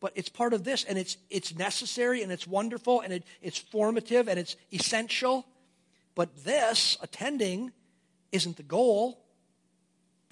But 0.00 0.12
it's 0.16 0.28
part 0.28 0.54
of 0.54 0.64
this, 0.64 0.82
and 0.82 0.98
it's, 0.98 1.16
it's 1.30 1.54
necessary, 1.54 2.24
and 2.24 2.32
it's 2.32 2.48
wonderful, 2.48 3.00
and 3.00 3.12
it, 3.12 3.24
it's 3.40 3.58
formative, 3.58 4.26
and 4.26 4.40
it's 4.40 4.56
essential. 4.72 5.46
But 6.16 6.44
this, 6.44 6.98
attending, 7.00 7.70
isn't 8.32 8.56
the 8.56 8.64
goal. 8.64 9.24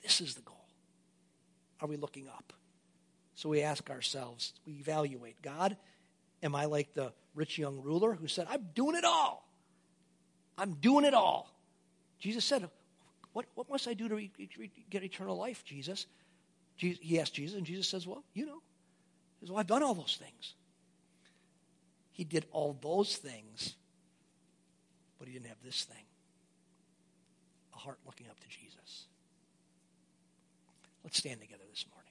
This 0.02 0.20
is 0.20 0.34
the 0.34 0.42
goal. 0.42 0.66
Are 1.80 1.86
we 1.86 1.96
looking 1.96 2.26
up? 2.26 2.52
So 3.36 3.48
we 3.48 3.62
ask 3.62 3.88
ourselves, 3.88 4.52
we 4.66 4.72
evaluate 4.72 5.40
God, 5.42 5.76
am 6.42 6.56
I 6.56 6.64
like 6.64 6.92
the 6.92 7.12
rich 7.36 7.56
young 7.56 7.80
ruler 7.82 8.14
who 8.14 8.26
said, 8.26 8.48
I'm 8.50 8.70
doing 8.74 8.96
it 8.96 9.04
all? 9.04 9.46
I'm 10.58 10.74
doing 10.74 11.04
it 11.04 11.14
all. 11.14 11.50
Jesus 12.18 12.44
said, 12.44 12.68
What, 13.32 13.46
what 13.54 13.68
must 13.70 13.88
I 13.88 13.94
do 13.94 14.08
to 14.08 14.14
re- 14.14 14.30
re- 14.58 14.70
get 14.90 15.02
eternal 15.02 15.36
life, 15.36 15.64
Jesus? 15.64 16.06
Jesus? 16.76 17.00
He 17.02 17.20
asked 17.20 17.34
Jesus, 17.34 17.56
and 17.56 17.66
Jesus 17.66 17.88
says, 17.88 18.06
Well, 18.06 18.24
you 18.34 18.46
know. 18.46 18.60
He 19.38 19.46
says, 19.46 19.50
Well, 19.50 19.60
I've 19.60 19.66
done 19.66 19.82
all 19.82 19.94
those 19.94 20.18
things. 20.20 20.54
He 22.12 22.24
did 22.24 22.44
all 22.52 22.76
those 22.82 23.16
things, 23.16 23.74
but 25.18 25.26
he 25.26 25.34
didn't 25.34 25.48
have 25.48 25.62
this 25.64 25.84
thing 25.84 26.04
a 27.74 27.78
heart 27.78 27.98
looking 28.04 28.26
up 28.28 28.38
to 28.40 28.48
Jesus. 28.48 29.04
Let's 31.02 31.16
stand 31.16 31.40
together 31.40 31.64
this 31.70 31.86
morning. 31.90 32.10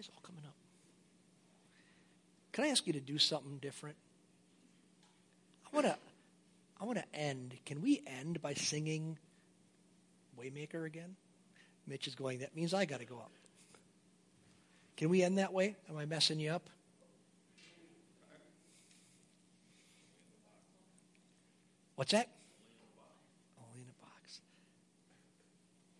guys 0.00 0.08
all 0.14 0.22
coming 0.22 0.44
up? 0.46 0.54
Can 2.52 2.64
I 2.64 2.68
ask 2.68 2.86
you 2.86 2.92
to 2.92 3.00
do 3.00 3.18
something 3.18 3.58
different? 3.58 3.96
I 5.72 5.74
want 5.74 5.86
to 5.86 5.96
I 6.80 6.84
want 6.84 6.98
to 6.98 7.04
end. 7.14 7.54
Can 7.66 7.82
we 7.82 8.02
end 8.06 8.40
by 8.40 8.54
singing 8.54 9.18
Waymaker 10.38 10.86
again? 10.86 11.16
Mitch 11.86 12.06
is 12.06 12.14
going, 12.14 12.38
that 12.38 12.56
means 12.56 12.72
I 12.72 12.86
got 12.86 13.00
to 13.00 13.04
go 13.04 13.16
up. 13.16 13.32
Can 14.96 15.10
we 15.10 15.22
end 15.22 15.38
that 15.38 15.52
way? 15.52 15.76
Am 15.90 15.96
I 15.98 16.06
messing 16.06 16.40
you 16.40 16.52
up? 16.52 16.68
What's 21.96 22.12
that? 22.12 22.28
Only 23.68 23.82
in 23.82 23.88
a 23.88 24.04
box. 24.04 24.40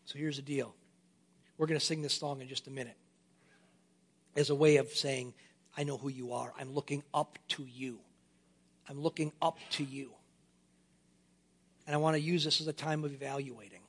So 0.07 0.19
here's 0.19 0.37
the 0.37 0.43
deal. 0.43 0.75
We're 1.59 1.67
going 1.67 1.79
to 1.79 1.85
sing 1.85 2.01
this 2.01 2.15
song 2.15 2.41
in 2.41 2.49
just 2.49 2.69
a 2.69 2.71
minute 2.71 2.97
as 4.35 4.49
a 4.49 4.55
way 4.55 4.77
of 4.77 4.89
saying, 4.89 5.35
I 5.77 5.85
know 5.85 5.97
who 5.97 6.09
you 6.09 6.33
are. 6.33 6.53
I'm 6.59 6.75
looking 6.75 7.03
up 7.15 7.39
to 7.51 7.65
you. 7.65 7.99
I'm 8.89 9.01
looking 9.01 9.33
up 9.41 9.59
to 9.73 9.85
you. 9.85 10.11
And 11.87 11.95
I 11.95 11.99
want 11.99 12.17
to 12.17 12.21
use 12.21 12.45
this 12.45 12.61
as 12.61 12.67
a 12.67 12.73
time 12.73 13.05
of 13.05 13.13
evaluating 13.13 13.81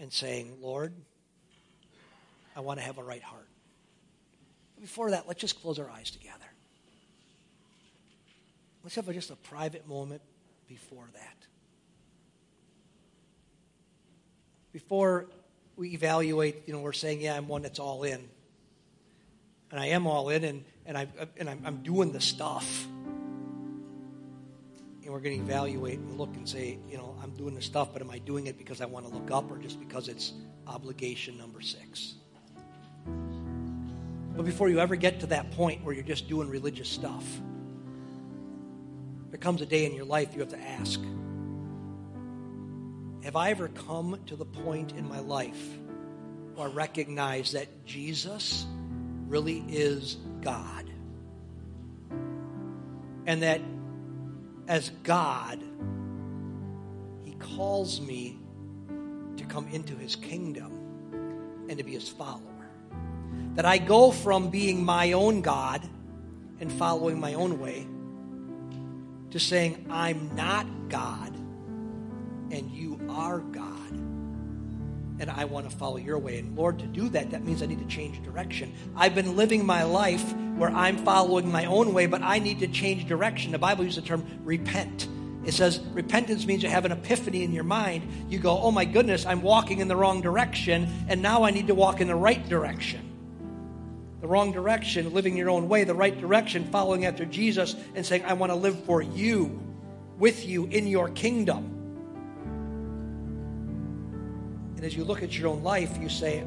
and 0.00 0.12
saying, 0.12 0.56
Lord, 0.60 0.92
I 2.56 2.60
want 2.60 2.78
to 2.80 2.86
have 2.86 2.98
a 2.98 3.02
right 3.02 3.22
heart. 3.22 3.48
But 4.74 4.82
before 4.82 5.10
that, 5.10 5.26
let's 5.26 5.40
just 5.40 5.60
close 5.60 5.78
our 5.78 5.90
eyes 5.90 6.10
together. 6.10 6.34
Let's 8.82 8.94
have 8.94 9.12
just 9.12 9.30
a 9.30 9.36
private 9.36 9.88
moment 9.88 10.22
before 10.68 11.08
that. 11.14 11.36
Before 14.72 15.26
we 15.76 15.90
evaluate, 15.90 16.62
you 16.66 16.72
know, 16.72 16.80
we're 16.80 16.92
saying, 16.92 17.20
yeah, 17.20 17.36
I'm 17.36 17.48
one 17.48 17.62
that's 17.62 17.78
all 17.78 18.04
in 18.04 18.28
and 19.70 19.80
I 19.80 19.86
am 19.86 20.06
all 20.06 20.28
in, 20.30 20.44
and, 20.44 20.64
and, 20.86 20.96
I, 20.96 21.06
and 21.36 21.48
I'm, 21.48 21.62
I'm 21.64 21.82
doing 21.82 22.12
the 22.12 22.20
stuff. 22.20 22.86
And 25.02 25.12
we're 25.12 25.20
going 25.20 25.38
to 25.38 25.44
evaluate 25.44 25.98
and 25.98 26.18
look 26.18 26.34
and 26.36 26.48
say, 26.48 26.78
you 26.90 26.96
know, 26.96 27.16
I'm 27.22 27.30
doing 27.30 27.54
the 27.54 27.62
stuff, 27.62 27.92
but 27.92 28.02
am 28.02 28.10
I 28.10 28.18
doing 28.18 28.46
it 28.46 28.58
because 28.58 28.80
I 28.80 28.86
want 28.86 29.06
to 29.06 29.12
look 29.12 29.30
up 29.30 29.50
or 29.50 29.58
just 29.58 29.78
because 29.80 30.08
it's 30.08 30.32
obligation 30.66 31.38
number 31.38 31.60
six? 31.60 32.14
But 34.36 34.44
before 34.44 34.68
you 34.68 34.80
ever 34.80 34.96
get 34.96 35.20
to 35.20 35.26
that 35.28 35.50
point 35.52 35.84
where 35.84 35.94
you're 35.94 36.04
just 36.04 36.28
doing 36.28 36.48
religious 36.48 36.88
stuff, 36.88 37.24
there 39.30 39.38
comes 39.38 39.60
a 39.62 39.66
day 39.66 39.84
in 39.84 39.94
your 39.94 40.04
life 40.04 40.34
you 40.34 40.40
have 40.40 40.50
to 40.50 40.60
ask 40.60 41.00
Have 43.24 43.36
I 43.36 43.50
ever 43.50 43.68
come 43.68 44.18
to 44.26 44.36
the 44.36 44.44
point 44.44 44.92
in 44.92 45.08
my 45.08 45.18
life 45.18 45.60
where 46.54 46.68
I 46.68 46.70
recognize 46.70 47.52
that 47.52 47.84
Jesus 47.84 48.64
really 49.28 49.64
is 49.68 50.16
God. 50.40 50.90
And 53.26 53.42
that 53.42 53.60
as 54.66 54.90
God, 55.02 55.62
He 57.24 57.32
calls 57.34 58.00
me 58.00 58.38
to 59.36 59.44
come 59.44 59.68
into 59.68 59.94
His 59.94 60.16
kingdom 60.16 60.72
and 61.68 61.76
to 61.78 61.84
be 61.84 61.92
His 61.92 62.08
follower. 62.08 62.42
That 63.54 63.66
I 63.66 63.78
go 63.78 64.10
from 64.10 64.50
being 64.50 64.84
my 64.84 65.12
own 65.12 65.42
God 65.42 65.86
and 66.60 66.72
following 66.72 67.20
my 67.20 67.34
own 67.34 67.60
way 67.60 67.86
to 69.30 69.38
saying, 69.38 69.86
I'm 69.90 70.34
not 70.34 70.66
God 70.88 71.34
and 72.50 72.70
you 72.70 72.98
are 73.08 73.40
God. 73.40 73.77
And 75.20 75.30
I 75.30 75.44
want 75.44 75.68
to 75.70 75.76
follow 75.76 75.96
your 75.96 76.18
way. 76.18 76.38
And 76.38 76.56
Lord, 76.56 76.78
to 76.78 76.86
do 76.86 77.08
that, 77.10 77.30
that 77.30 77.44
means 77.44 77.62
I 77.62 77.66
need 77.66 77.80
to 77.80 77.86
change 77.86 78.22
direction. 78.22 78.72
I've 78.96 79.14
been 79.14 79.36
living 79.36 79.64
my 79.64 79.82
life 79.82 80.32
where 80.56 80.70
I'm 80.70 80.98
following 80.98 81.50
my 81.50 81.66
own 81.66 81.92
way, 81.94 82.06
but 82.06 82.22
I 82.22 82.38
need 82.38 82.60
to 82.60 82.68
change 82.68 83.06
direction. 83.06 83.52
The 83.52 83.58
Bible 83.58 83.84
uses 83.84 84.02
the 84.02 84.08
term 84.08 84.24
repent. 84.44 85.08
It 85.44 85.54
says 85.54 85.80
repentance 85.92 86.44
means 86.46 86.62
you 86.62 86.68
have 86.68 86.84
an 86.84 86.92
epiphany 86.92 87.42
in 87.42 87.52
your 87.52 87.64
mind. 87.64 88.02
You 88.28 88.38
go, 88.38 88.58
oh 88.58 88.70
my 88.70 88.84
goodness, 88.84 89.24
I'm 89.24 89.40
walking 89.40 89.78
in 89.78 89.88
the 89.88 89.96
wrong 89.96 90.20
direction, 90.20 90.88
and 91.08 91.22
now 91.22 91.44
I 91.44 91.50
need 91.50 91.68
to 91.68 91.74
walk 91.74 92.00
in 92.00 92.08
the 92.08 92.14
right 92.14 92.46
direction. 92.48 93.04
The 94.20 94.26
wrong 94.26 94.50
direction, 94.50 95.14
living 95.14 95.36
your 95.36 95.48
own 95.48 95.68
way, 95.68 95.84
the 95.84 95.94
right 95.94 96.18
direction, 96.18 96.64
following 96.64 97.06
after 97.06 97.24
Jesus 97.24 97.76
and 97.94 98.04
saying, 98.04 98.24
I 98.24 98.32
want 98.32 98.50
to 98.50 98.56
live 98.56 98.84
for 98.84 99.00
you, 99.00 99.62
with 100.18 100.44
you 100.44 100.66
in 100.66 100.88
your 100.88 101.08
kingdom. 101.10 101.77
And 104.78 104.84
as 104.84 104.96
you 104.96 105.02
look 105.02 105.24
at 105.24 105.36
your 105.36 105.48
own 105.48 105.64
life, 105.64 105.98
you 106.00 106.08
say, 106.08 106.44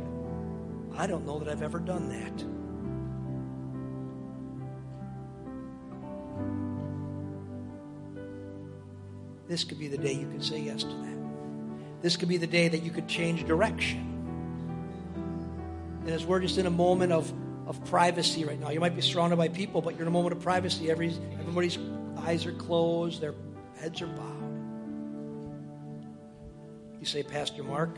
I 0.96 1.06
don't 1.06 1.26
know 1.26 1.40
that 1.40 1.50
I've 1.50 1.62
ever 1.62 1.80
done 1.80 2.08
that. 2.08 2.46
This 9.50 9.66
could 9.66 9.78
be 9.78 9.90
the 9.90 9.98
day 9.98 10.14
you 10.14 10.30
could 10.32 10.46
say 10.46 10.62
yes 10.62 10.84
to 10.84 10.88
that. 10.88 11.18
This 12.02 12.16
could 12.16 12.30
be 12.30 12.38
the 12.38 12.48
day 12.48 12.70
that 12.70 12.84
you 12.84 12.90
could 12.90 13.10
change 13.10 13.46
direction. 13.46 14.00
And 16.00 16.10
as 16.12 16.26
we're 16.26 16.40
just 16.40 16.58
in 16.58 16.68
a 16.68 16.72
moment 16.72 17.12
of, 17.12 17.34
of 17.68 17.84
privacy 17.84 18.46
right 18.46 18.58
now, 18.58 18.70
you 18.70 18.80
might 18.80 18.96
be 18.96 19.02
surrounded 19.02 19.36
by 19.36 19.50
people, 19.50 19.82
but 19.82 19.96
you're 19.96 20.04
in 20.04 20.08
a 20.08 20.12
moment 20.12 20.38
of 20.38 20.42
privacy. 20.42 20.90
Every, 20.90 21.14
everybody's 21.38 21.78
eyes 22.20 22.46
are 22.46 22.54
closed, 22.54 23.20
their 23.20 23.36
heads 23.78 24.02
are 24.02 24.08
bowed. 24.08 24.32
You 27.02 27.06
say, 27.06 27.24
Pastor 27.24 27.64
Mark, 27.64 27.97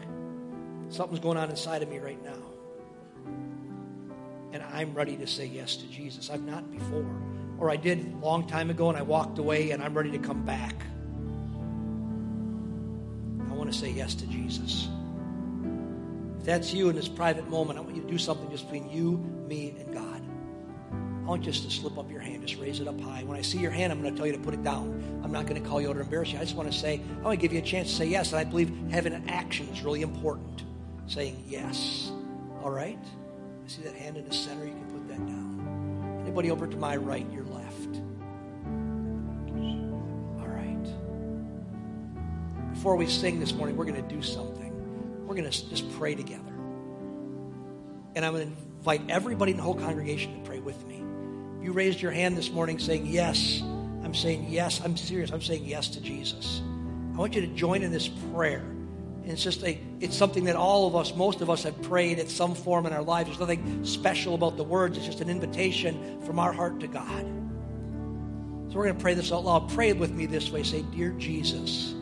Something's 0.93 1.21
going 1.21 1.37
on 1.37 1.49
inside 1.49 1.81
of 1.81 1.89
me 1.89 1.97
right 1.97 2.23
now. 2.23 2.37
And 4.51 4.61
I'm 4.61 4.93
ready 4.93 5.17
to 5.17 5.25
say 5.25 5.47
yes 5.47 5.75
to 5.77 5.87
Jesus. 5.87 6.29
I've 6.29 6.43
not 6.43 6.69
before. 6.71 7.09
Or 7.57 7.71
I 7.71 7.77
did 7.77 8.13
a 8.13 8.17
long 8.17 8.45
time 8.45 8.69
ago 8.69 8.89
and 8.89 8.97
I 8.97 9.01
walked 9.01 9.39
away 9.39 9.71
and 9.71 9.81
I'm 9.81 9.95
ready 9.95 10.11
to 10.11 10.19
come 10.19 10.43
back. 10.43 10.75
I 13.49 13.55
want 13.55 13.73
to 13.73 13.77
say 13.77 13.89
yes 13.89 14.13
to 14.15 14.27
Jesus. 14.27 14.87
If 16.37 16.45
that's 16.45 16.71
you 16.71 16.89
in 16.89 16.95
this 16.95 17.07
private 17.07 17.49
moment, 17.49 17.79
I 17.79 17.81
want 17.81 17.95
you 17.95 18.03
to 18.03 18.07
do 18.07 18.19
something 18.19 18.51
just 18.51 18.65
between 18.65 18.87
you, 18.91 19.17
me, 19.47 19.73
and 19.79 19.91
God. 19.91 20.12
I 21.23 21.25
want 21.25 21.45
you 21.45 21.53
just 21.53 21.63
to 21.63 21.71
slip 21.71 21.97
up 21.97 22.11
your 22.11 22.19
hand, 22.19 22.45
just 22.45 22.59
raise 22.59 22.81
it 22.81 22.87
up 22.87 22.99
high. 22.99 23.23
When 23.23 23.37
I 23.37 23.41
see 23.41 23.57
your 23.57 23.71
hand, 23.71 23.93
I'm 23.93 24.01
going 24.01 24.13
to 24.13 24.17
tell 24.17 24.27
you 24.27 24.33
to 24.33 24.39
put 24.39 24.53
it 24.53 24.61
down. 24.61 25.21
I'm 25.23 25.31
not 25.31 25.45
going 25.45 25.61
to 25.61 25.67
call 25.67 25.79
you 25.79 25.89
out 25.89 25.95
or 25.95 26.01
embarrass 26.01 26.33
you. 26.33 26.37
I 26.37 26.41
just 26.41 26.57
want 26.57 26.69
to 26.69 26.77
say, 26.77 26.99
I 27.21 27.23
want 27.23 27.39
to 27.39 27.41
give 27.41 27.53
you 27.53 27.59
a 27.59 27.61
chance 27.61 27.89
to 27.91 27.95
say 27.95 28.07
yes. 28.07 28.33
And 28.33 28.41
I 28.41 28.43
believe 28.43 28.69
having 28.91 29.13
an 29.13 29.29
action 29.29 29.69
is 29.69 29.83
really 29.83 30.01
important 30.01 30.63
saying 31.07 31.41
yes. 31.47 32.11
All 32.61 32.71
right? 32.71 32.99
I 33.01 33.67
see 33.69 33.83
that 33.83 33.95
hand 33.95 34.17
in 34.17 34.27
the 34.27 34.33
center. 34.33 34.65
You 34.65 34.73
can 34.73 34.91
put 34.91 35.07
that 35.07 35.25
down. 35.25 36.19
Anybody 36.23 36.51
over 36.51 36.67
to 36.67 36.75
my 36.75 36.97
right, 36.97 37.25
your 37.31 37.45
left? 37.45 38.01
All 40.41 40.49
right. 40.49 40.85
Before 42.73 42.97
we 42.97 43.07
sing 43.07 43.39
this 43.39 43.53
morning, 43.53 43.77
we're 43.77 43.85
going 43.85 43.95
to 43.95 44.13
do 44.13 44.21
something. 44.21 45.25
We're 45.25 45.35
going 45.35 45.49
to 45.49 45.69
just 45.69 45.89
pray 45.93 46.15
together. 46.15 46.53
And 48.15 48.25
I'm 48.25 48.33
going 48.33 48.51
to 48.51 48.57
invite 48.77 49.03
everybody 49.09 49.51
in 49.51 49.57
the 49.57 49.63
whole 49.63 49.75
congregation 49.75 50.37
to 50.37 50.41
pray 50.45 50.59
with 50.59 50.85
me. 50.85 51.02
You 51.63 51.71
raised 51.71 52.01
your 52.01 52.11
hand 52.11 52.37
this 52.37 52.51
morning 52.51 52.77
saying, 52.77 53.07
Yes. 53.07 53.63
I'm 54.03 54.13
saying 54.13 54.47
yes. 54.49 54.81
I'm 54.83 54.97
serious. 54.97 55.31
I'm 55.31 55.41
saying 55.41 55.63
yes 55.65 55.87
to 55.89 56.01
Jesus. 56.01 56.61
I 57.13 57.17
want 57.17 57.35
you 57.35 57.41
to 57.41 57.47
join 57.47 57.83
in 57.83 57.91
this 57.91 58.07
prayer. 58.07 58.59
And 58.59 59.31
it's 59.31 59.41
just 59.41 59.63
a, 59.63 59.79
it's 60.01 60.15
something 60.15 60.43
that 60.43 60.57
all 60.57 60.87
of 60.87 60.95
us, 60.95 61.15
most 61.15 61.39
of 61.39 61.49
us 61.49 61.63
have 61.63 61.81
prayed 61.83 62.19
at 62.19 62.29
some 62.29 62.53
form 62.53 62.85
in 62.85 62.91
our 62.91 63.01
lives. 63.01 63.29
There's 63.29 63.39
nothing 63.39 63.85
special 63.85 64.35
about 64.35 64.57
the 64.57 64.63
words. 64.63 64.97
It's 64.97 65.05
just 65.05 65.21
an 65.21 65.29
invitation 65.29 66.21
from 66.25 66.37
our 66.37 66.51
heart 66.51 66.81
to 66.81 66.87
God. 66.87 67.23
So 68.69 68.77
we're 68.77 68.83
going 68.83 68.97
to 68.97 69.01
pray 69.01 69.13
this 69.13 69.31
out 69.31 69.45
loud. 69.45 69.69
Pray 69.69 69.93
with 69.93 70.11
me 70.11 70.25
this 70.25 70.51
way. 70.51 70.63
Say, 70.63 70.81
Dear 70.81 71.11
Jesus, 71.11 71.95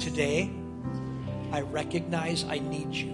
today 0.00 0.50
I 1.52 1.60
recognize 1.60 2.44
I 2.44 2.60
need 2.60 2.94
you. 2.94 3.10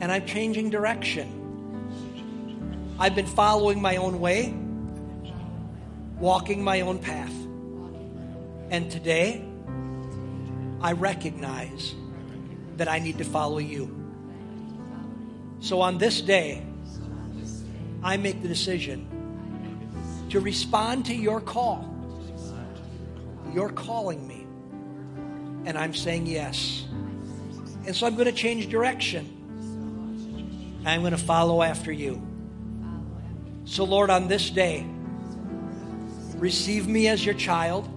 And 0.00 0.12
I'm 0.12 0.26
changing 0.26 0.68
direction. 0.68 1.45
I've 2.98 3.14
been 3.14 3.26
following 3.26 3.82
my 3.82 3.96
own 3.96 4.20
way, 4.20 4.54
walking 6.18 6.64
my 6.64 6.80
own 6.80 6.98
path. 6.98 7.32
And 8.70 8.90
today, 8.90 9.44
I 10.80 10.92
recognize 10.92 11.94
that 12.78 12.88
I 12.88 12.98
need 12.98 13.18
to 13.18 13.24
follow 13.24 13.58
you. 13.58 13.94
So 15.60 15.82
on 15.82 15.98
this 15.98 16.22
day, 16.22 16.64
I 18.02 18.16
make 18.16 18.40
the 18.40 18.48
decision 18.48 19.06
to 20.30 20.40
respond 20.40 21.04
to 21.06 21.14
your 21.14 21.42
call. 21.42 21.92
You're 23.52 23.72
calling 23.72 24.26
me. 24.26 24.46
And 25.66 25.76
I'm 25.76 25.92
saying 25.92 26.26
yes. 26.26 26.86
And 27.86 27.94
so 27.94 28.06
I'm 28.06 28.14
going 28.14 28.26
to 28.26 28.32
change 28.32 28.68
direction. 28.68 29.32
I'm 30.86 31.02
going 31.02 31.12
to 31.12 31.18
follow 31.18 31.62
after 31.62 31.92
you. 31.92 32.22
So, 33.66 33.82
Lord, 33.82 34.10
on 34.10 34.28
this 34.28 34.48
day, 34.48 34.86
receive 36.36 36.86
me 36.86 37.08
as 37.08 37.26
your 37.26 37.34
child. 37.34 37.88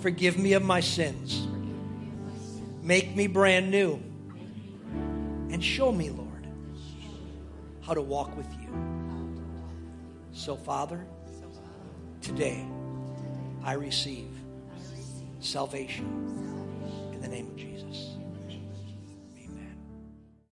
Forgive 0.00 0.38
me 0.38 0.54
of 0.54 0.64
my 0.64 0.80
sins. 0.80 1.46
Make 2.82 3.14
me 3.14 3.26
brand 3.26 3.70
new. 3.70 4.02
And 5.50 5.62
show 5.62 5.92
me, 5.92 6.08
Lord, 6.08 6.48
how 7.82 7.92
to 7.92 8.00
walk 8.00 8.34
with 8.36 8.50
you. 8.58 8.68
So, 10.32 10.56
Father, 10.56 11.06
today 12.22 12.66
I 13.62 13.74
receive 13.74 14.30
salvation 15.40 16.06
in 17.12 17.20
the 17.20 17.28
name 17.28 17.48
of 17.48 17.56
Jesus. 17.56 17.75